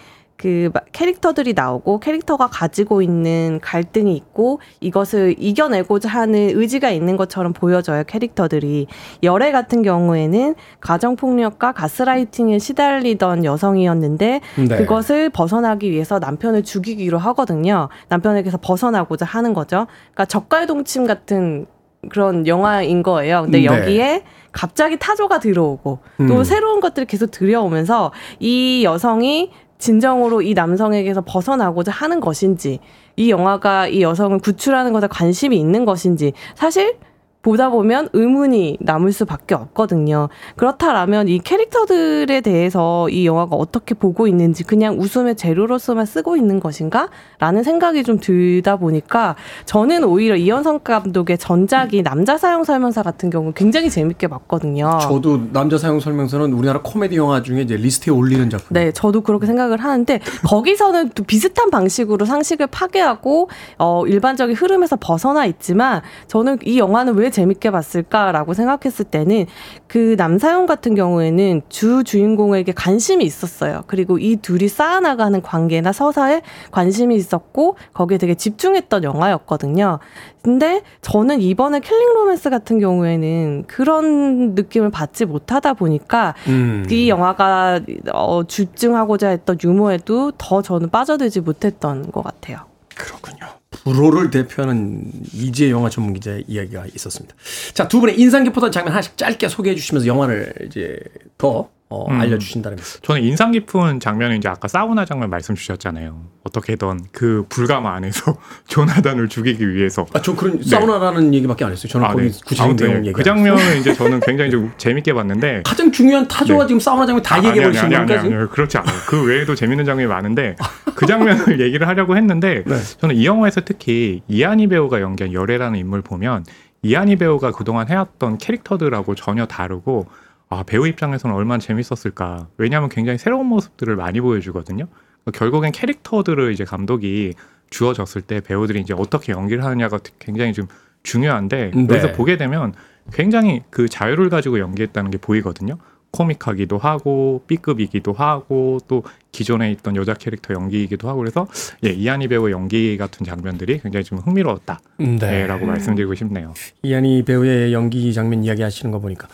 그 0.42 0.72
마- 0.74 0.82
캐릭터들이 0.92 1.54
나오고 1.54 2.00
캐릭터가 2.00 2.48
가지고 2.48 3.04
있는 3.04 3.60
갈등이 3.62 4.16
있고 4.16 4.60
이것을 4.80 5.36
이겨내고자 5.38 6.10
하는 6.10 6.58
의지가 6.58 6.90
있는 6.90 7.16
것처럼 7.16 7.54
보여져요 7.54 8.04
캐릭터들이 8.06 8.88
열애 9.22 9.52
같은 9.52 9.84
경우에는 9.84 10.56
가정폭력과 10.80 11.74
가스라이팅에 11.74 12.58
시달리던 12.58 13.46
여성이었는데 13.46 14.42
네. 14.68 14.78
그것을 14.78 15.30
벗어나기 15.30 15.92
위해서 15.92 16.18
남편을 16.18 16.64
죽이기로 16.64 17.20
하거든요. 17.20 17.90
남편에게서 18.10 18.58
벗어나고자 18.58 19.26
하는 19.26 19.54
거죠. 19.54 19.86
그러니까 20.14 20.26
적갈동침 20.26 21.06
같은 21.06 21.68
그런 22.10 22.48
영화인 22.48 23.04
거예요. 23.04 23.44
근데 23.44 23.60
네. 23.60 23.66
여기에 23.66 24.24
갑자기 24.52 24.98
타조가 24.98 25.40
들어오고 25.40 26.00
또 26.18 26.24
음. 26.24 26.44
새로운 26.44 26.80
것들이 26.80 27.06
계속 27.06 27.30
들여오면서 27.30 28.12
이 28.40 28.84
여성이 28.84 29.52
진정으로 29.82 30.42
이 30.42 30.54
남성에게서 30.54 31.24
벗어나고자 31.26 31.92
하는 31.92 32.22
것인지 32.22 32.80
이 33.18 33.30
영화가 33.30 33.88
이 33.88 34.02
여성을 34.02 34.38
구출하는 34.40 34.94
것에 34.94 35.08
관심이 35.08 35.60
있는 35.60 35.84
것인지 35.84 36.32
사실 36.56 36.98
보다 37.42 37.70
보면 37.70 38.10
의문이 38.14 38.78
남을 38.82 39.12
수밖에 39.12 39.56
없거든요. 39.56 40.30
그렇다라면 40.58 41.28
이 41.28 41.40
캐릭터들에 41.40 42.42
대해서 42.42 43.10
이 43.10 43.26
영화가 43.26 43.56
어떻게 43.56 43.96
보고 43.96 44.28
있는지 44.28 44.64
그냥 44.64 45.00
웃음의 45.00 45.36
재료로서만 45.36 46.06
쓰고 46.06 46.38
있는 46.38 46.60
것인가? 46.60 47.10
라는 47.40 47.64
생각이 47.64 48.04
좀 48.04 48.20
들다 48.20 48.78
보니까 48.78 49.36
저는 49.66 50.04
오히려 50.04 50.36
이원석 50.36 50.82
감독의 50.84 51.40
전작이 51.40 52.04
남자 52.04 52.38
사용 52.38 52.64
설명서 52.64 53.02
같은 53.02 53.32
경우 53.32 53.52
굉장히 53.54 53.90
재밌게 53.90 54.28
봤거든요. 54.28 55.00
저도 55.02 55.52
남자 55.52 55.78
사용 55.78 56.00
설명서는 56.00 56.54
우리나라 56.54 56.82
코미디 56.82 57.16
영화 57.16 57.42
중에 57.42 57.62
이제 57.62 57.76
리스트에 57.76 58.14
올리는 58.14 58.48
작품. 58.50 58.68
네, 58.76 58.92
저도 58.92 59.22
그렇게 59.22 59.48
생각을 59.48 59.84
하는데 59.84 60.20
거기서는 60.46 61.10
또 61.16 61.24
비슷한 61.24 61.72
방식으로 61.72 62.26
상식을 62.26 62.68
파괴하고 62.68 63.50
어 63.80 64.06
일반적인 64.06 64.56
흐름에서 64.56 64.98
벗어나 65.00 65.46
있지만 65.48 66.02
저는 66.28 66.60
이 66.66 66.78
영화는 66.78 67.16
왜 67.16 67.31
재밌게 67.32 67.72
봤을까라고 67.72 68.54
생각했을 68.54 69.06
때는 69.06 69.46
그 69.88 70.16
남사용 70.18 70.66
같은 70.66 70.96
경우에는 70.96 71.62
주 71.70 72.04
주인공에게 72.04 72.74
관심이 72.74 73.24
있었어요. 73.26 73.84
그리고 73.88 74.18
이 74.18 74.36
둘이 74.36 74.68
쌓아나가는 74.68 75.42
관계나 75.42 75.92
서사에 75.92 76.42
관심이 76.72 77.16
있었고 77.16 77.78
거기에 77.94 78.18
되게 78.18 78.36
집중했던 78.36 79.04
영화였거든요. 79.04 80.00
근데 80.44 80.82
저는 81.02 81.42
이번에 81.42 81.80
킬링 81.80 82.14
로맨스 82.14 82.50
같은 82.50 82.80
경우에는 82.80 83.66
그런 83.68 84.56
느낌을 84.56 84.90
받지 84.90 85.26
못하다 85.26 85.74
보니까 85.74 86.34
음. 86.48 86.86
이 86.90 87.10
영화가 87.10 87.82
어, 88.14 88.44
집중하고자 88.48 89.30
했던 89.30 89.58
유머에도 89.64 90.32
더 90.38 90.62
저는 90.62 90.90
빠져들지 90.90 91.42
못했던 91.42 92.12
것 92.12 92.24
같아요. 92.24 92.60
그렇군요. 92.96 93.61
불호를 93.84 94.30
대표하는 94.30 95.12
이지혜 95.34 95.72
영화 95.72 95.90
전문 95.90 96.14
기자의 96.14 96.46
이야기가 96.48 96.86
있었습니다. 96.96 97.36
자, 97.74 97.88
두 97.88 98.00
분의 98.00 98.20
인상 98.20 98.44
깊었던 98.44 98.72
장면 98.72 98.94
하나씩 98.94 99.18
짧게 99.18 99.48
소개해 99.48 99.76
주시면서 99.76 100.08
영화를 100.08 100.54
이제 100.66 101.00
더 101.38 101.70
어, 101.92 102.10
음. 102.10 102.22
알려주신다면. 102.22 102.80
저는 103.02 103.22
인상 103.22 103.52
깊은 103.52 104.00
장면은 104.00 104.38
이제 104.38 104.48
아까 104.48 104.70
사우나 104.70 105.04
장면 105.04 105.30
말씀 105.30 105.56
주셨잖아요. 105.56 106.24
어떻게든 106.46 107.02
그 107.12 107.46
불감 107.50 107.86
안에서 107.86 108.38
조나단을 108.68 109.28
죽이기 109.28 109.76
위해서. 109.76 110.06
아, 110.14 110.22
저 110.22 110.34
그런 110.34 110.64
사우나라는 110.64 111.34
얘기밖에 111.34 111.66
안 111.66 111.72
했어요. 111.74 111.90
저는 111.90 112.08
아, 112.08 112.14
거기 112.14 112.32
네. 112.32 112.40
구체적인 112.46 112.76
내용 112.78 113.06
얘기. 113.06 113.12
그 113.12 113.24
장면은 113.24 113.78
이제 113.80 113.94
저는 113.94 114.22
굉장히 114.26 114.52
좀 114.52 114.72
재밌게 114.78 115.14
봤는데 115.14 115.64
가장 115.66 115.92
중요한 115.92 116.26
타조가 116.30 116.64
네. 116.64 116.68
지금 116.68 116.80
사우나 116.80 117.06
장면 117.06 117.22
다 117.22 117.36
아니, 117.36 117.48
얘기해 117.50 117.66
버리신? 117.66 117.94
아니, 117.94 118.50
그렇지 118.50 118.78
않아요. 118.78 118.96
그 119.08 119.26
외에도 119.26 119.54
재밌는 119.56 119.84
장면이 119.84 120.08
많은데 120.08 120.56
그 120.96 121.06
장면을 121.06 121.60
얘기를 121.60 121.88
하려고 121.88 122.16
했는데 122.16 122.64
네. 122.66 122.76
저는 123.00 123.18
이 123.18 123.26
영화에서 123.26 123.62
특히 123.66 124.22
이한희 124.30 124.68
배우가 124.68 125.02
연기한 125.02 125.34
열애라는 125.34 125.78
인물 125.78 126.02
보면 126.02 126.46
이한희 126.84 127.18
배우가 127.18 127.52
그동안 127.52 127.90
해왔던 127.90 128.38
캐릭터들하고 128.38 129.14
전혀 129.16 129.46
다르고 129.46 130.08
아, 130.52 130.64
배우 130.64 130.86
입장에서는 130.86 131.34
얼마나 131.34 131.60
재밌었을까. 131.60 132.50
왜냐하면 132.58 132.90
굉장히 132.90 133.18
새로운 133.18 133.46
모습들을 133.46 133.96
많이 133.96 134.20
보여주거든요. 134.20 134.86
그러니까 135.24 135.40
결국엔 135.40 135.72
캐릭터들을 135.72 136.52
이제 136.52 136.66
감독이 136.66 137.34
주어졌을 137.70 138.22
때 138.22 138.42
배우들이 138.42 138.82
이제 138.82 138.94
어떻게 138.94 139.32
연기를 139.32 139.64
하느냐가 139.64 140.00
굉장히 140.20 140.52
좀 140.52 140.68
중요한데 141.04 141.72
네. 141.74 141.88
여기서 141.90 142.12
보게 142.12 142.36
되면 142.36 142.74
굉장히 143.14 143.64
그 143.70 143.88
자유를 143.88 144.30
가지고 144.30 144.60
연기했다는 144.60 145.10
게 145.10 145.18
보이거든요. 145.18 145.78
코믹하기도 146.12 146.78
하고 146.78 147.42
B급이기도 147.48 148.12
하고 148.12 148.80
또 148.90 149.04
기존에 149.32 149.72
있던 149.72 149.96
여자 149.96 150.14
캐릭터 150.14 150.54
연기이기도 150.54 151.08
하고 151.08 151.20
그래서 151.20 151.48
예, 151.86 151.92
이한희 151.92 152.28
배우의 152.28 152.52
연기 152.52 152.98
같은 152.98 153.26
장면들이 153.26 153.80
굉장히 153.80 154.04
좀 154.04 154.18
흥미로웠다. 154.18 154.82
네. 154.98 155.44
예, 155.44 155.48
라고 155.48 155.66
말씀드리고 155.66 156.14
싶네요. 156.16 156.54
이한희 156.84 157.24
배우의 157.24 157.72
연기 157.72 158.14
장면 158.14 158.44
이야기 158.44 158.62
하시는 158.62 158.92
거 158.92 159.00
보니까 159.00 159.30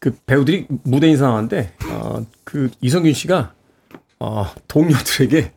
그 0.00 0.12
배우들이 0.26 0.66
무대 0.82 1.08
인상하는데 1.08 1.72
어, 1.90 2.24
그 2.44 2.70
이성균 2.80 3.12
씨가 3.12 3.52
어, 4.18 4.46
동료들에게 4.68 5.52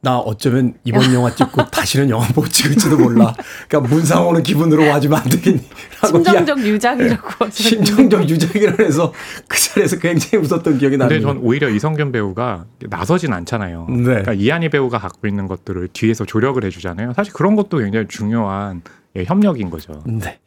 나 0.00 0.18
어쩌면 0.18 0.74
이번 0.84 1.14
영화 1.14 1.34
찍고 1.34 1.68
다시는 1.70 2.10
영화 2.10 2.26
못 2.34 2.46
찍을지도 2.50 2.98
몰라. 2.98 3.34
그러니까 3.68 3.94
문상 3.94 4.26
오는 4.26 4.42
기분으로 4.42 4.86
와주면 4.88 5.18
안 5.20 5.28
되겠니? 5.28 5.60
라고 6.02 6.16
심정적 6.24 6.58
유작이라고 6.60 7.44
이야- 7.44 7.50
심정적 7.50 8.28
유작이라 8.28 8.74
해서 8.80 9.12
그 9.48 9.58
자리에서 9.58 9.98
굉장히 9.98 10.44
웃었던 10.44 10.78
기억이 10.78 10.96
근데 10.96 11.14
나네요. 11.14 11.20
전 11.20 11.38
오히려 11.38 11.68
이성균 11.70 12.12
배우가 12.12 12.64
나서진 12.90 13.32
않잖아요. 13.32 13.86
네. 13.88 14.02
그러니까 14.04 14.32
이한희 14.32 14.70
배우가 14.70 14.98
갖고 14.98 15.26
있는 15.26 15.46
것들을 15.48 15.88
뒤에서 15.92 16.24
조력을 16.26 16.62
해주잖아요. 16.64 17.12
사실 17.14 17.32
그런 17.32 17.56
것도 17.56 17.78
굉장히 17.78 18.08
중요한 18.08 18.82
예, 19.16 19.24
협력인 19.24 19.68
거죠. 19.70 20.02
네. 20.06 20.38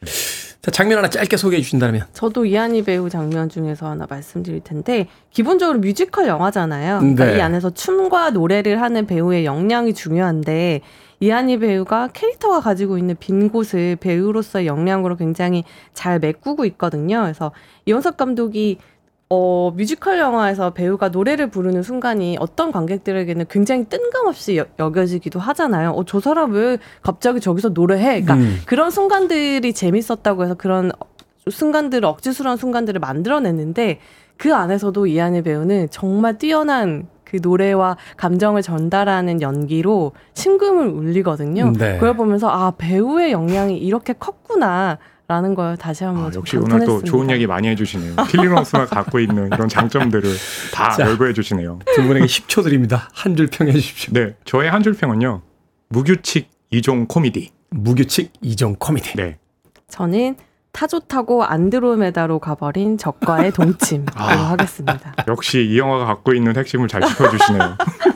자, 0.65 0.71
장면 0.71 0.97
하나 0.97 1.07
짧게 1.07 1.37
소개해 1.37 1.61
주신다면. 1.61 2.07
저도 2.13 2.43
이한희 2.43 2.85
배우 2.85 3.07
장면 3.07 3.49
중에서 3.49 3.87
하나 3.87 4.07
말씀드릴 4.09 4.61
텐데 4.61 5.07
기본적으로 5.29 5.77
뮤지컬 5.77 6.27
영화잖아요. 6.27 7.01
그러니까 7.01 7.25
네. 7.25 7.37
이 7.37 7.41
안에서 7.41 7.69
춤과 7.69 8.31
노래를 8.31 8.81
하는 8.81 9.05
배우의 9.05 9.45
역량이 9.45 9.93
중요한데 9.93 10.81
이한희 11.19 11.59
배우가 11.59 12.07
캐릭터가 12.07 12.61
가지고 12.61 12.97
있는 12.97 13.15
빈 13.19 13.49
곳을 13.49 13.95
배우로서의 13.97 14.65
역량으로 14.65 15.17
굉장히 15.17 15.65
잘 15.93 16.17
메꾸고 16.17 16.65
있거든요. 16.65 17.21
그래서 17.21 17.51
이원석 17.85 18.17
감독이 18.17 18.79
어, 19.29 19.71
뮤지컬 19.75 20.19
영화에서 20.19 20.71
배우가 20.71 21.09
노래를 21.09 21.49
부르는 21.49 21.81
순간이 21.81 22.37
어떤 22.39 22.71
관객들에게는 22.71 23.45
굉장히 23.49 23.85
뜬금없이 23.85 24.57
여, 24.57 24.65
여겨지기도 24.77 25.39
하잖아요. 25.39 25.91
어, 25.91 26.05
저 26.05 26.19
사람 26.19 26.51
왜 26.51 26.77
갑자기 27.01 27.39
저기서 27.39 27.69
노래해? 27.69 28.21
그러니까 28.21 28.35
음. 28.35 28.59
그런 28.67 28.91
순간들이 28.91 29.73
재밌었다고 29.73 30.43
해서 30.43 30.53
그런 30.53 30.91
순간들을 31.49 32.05
억지스러운 32.05 32.57
순간들을 32.57 32.99
만들어냈는데 32.99 33.99
그 34.37 34.53
안에서도 34.53 35.07
이한희 35.07 35.41
배우는 35.41 35.87
정말 35.89 36.37
뛰어난 36.37 37.07
그 37.23 37.39
노래와 37.41 37.97
감정을 38.17 38.61
전달하는 38.61 39.41
연기로 39.41 40.11
심금을 40.33 40.87
울리거든요. 40.87 41.73
네. 41.77 41.95
그걸 41.95 42.15
보면서 42.15 42.49
아 42.49 42.71
배우의 42.77 43.31
역량이 43.31 43.77
이렇게 43.77 44.13
컸구나. 44.13 44.99
라는 45.27 45.55
걸 45.55 45.75
다시 45.77 46.03
한번 46.03 46.25
아, 46.27 46.31
좀 46.31 46.41
역시 46.41 46.55
오늘 46.57 46.65
또 46.69 46.69
감탄했습니다. 46.77 47.11
좋은 47.11 47.29
얘기 47.31 47.47
많이 47.47 47.67
해주시네요. 47.69 48.15
킬링 48.29 48.51
로맨스가 48.51 48.85
갖고 48.85 49.19
있는 49.19 49.47
이런 49.51 49.67
장점들을 49.67 50.29
다 50.71 50.89
자. 50.91 51.03
열거해 51.03 51.33
주시네요. 51.33 51.79
두 51.95 52.03
분에게 52.03 52.25
10초 52.25 52.63
드립니다. 52.63 53.09
한 53.13 53.35
줄 53.35 53.47
평해 53.47 53.71
주십시오. 53.71 54.13
네, 54.13 54.35
저의 54.45 54.69
한 54.69 54.83
줄 54.83 54.93
평은요. 54.93 55.41
무규칙 55.89 56.49
이종 56.71 57.07
코미디. 57.07 57.51
무규칙 57.71 58.33
이종 58.41 58.75
코미디. 58.77 59.13
네. 59.15 59.37
저는 59.89 60.35
타조 60.71 60.99
타고 61.01 61.43
안드로메다로 61.45 62.39
가버린 62.39 62.97
적과의 62.97 63.51
동침으로 63.53 64.11
아. 64.15 64.51
하겠습니다. 64.51 65.13
역시 65.27 65.65
이 65.71 65.79
영화가 65.79 66.05
갖고 66.05 66.33
있는 66.33 66.55
핵심을 66.55 66.87
잘 66.89 67.01
짚어주시네요. 67.01 67.77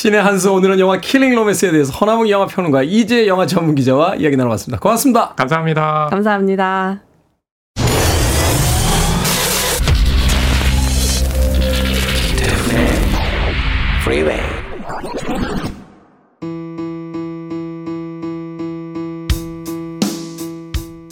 씨네한수 0.00 0.50
오늘은 0.50 0.80
영화 0.80 0.98
킬링 0.98 1.34
로맨스에 1.34 1.72
대해서 1.72 1.92
허남웅 1.92 2.30
영화 2.30 2.46
평론가 2.46 2.82
이재 2.84 3.26
영화 3.26 3.44
전문 3.44 3.74
기자와 3.74 4.14
이야기 4.14 4.34
나눠봤습니다. 4.34 4.80
고맙습니다. 4.80 5.34
감사합니다. 5.36 6.06
감사합니다. 6.08 7.02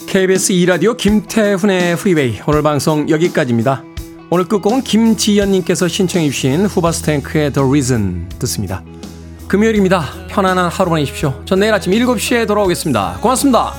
KBS 0.07 0.53
2라디오 0.53 0.97
김태훈의 0.97 1.95
프리웨이 1.95 2.39
오늘 2.47 2.63
방송 2.63 3.07
여기까지입니다. 3.07 3.83
오늘 4.31 4.45
끝곡은 4.45 4.83
김지연님께서 4.83 5.87
신청해 5.87 6.29
주신 6.29 6.67
후바스탱크의 6.67 7.51
The 7.51 7.67
Reason 7.67 8.29
듣습니다. 8.39 8.83
금요일입니다. 9.47 10.05
편안한 10.27 10.69
하루 10.69 10.89
보내십시오. 10.91 11.41
전 11.45 11.59
내일 11.59 11.73
아침 11.73 11.91
7시에 11.91 12.47
돌아오겠습니다. 12.47 13.17
고맙습니다. 13.21 13.73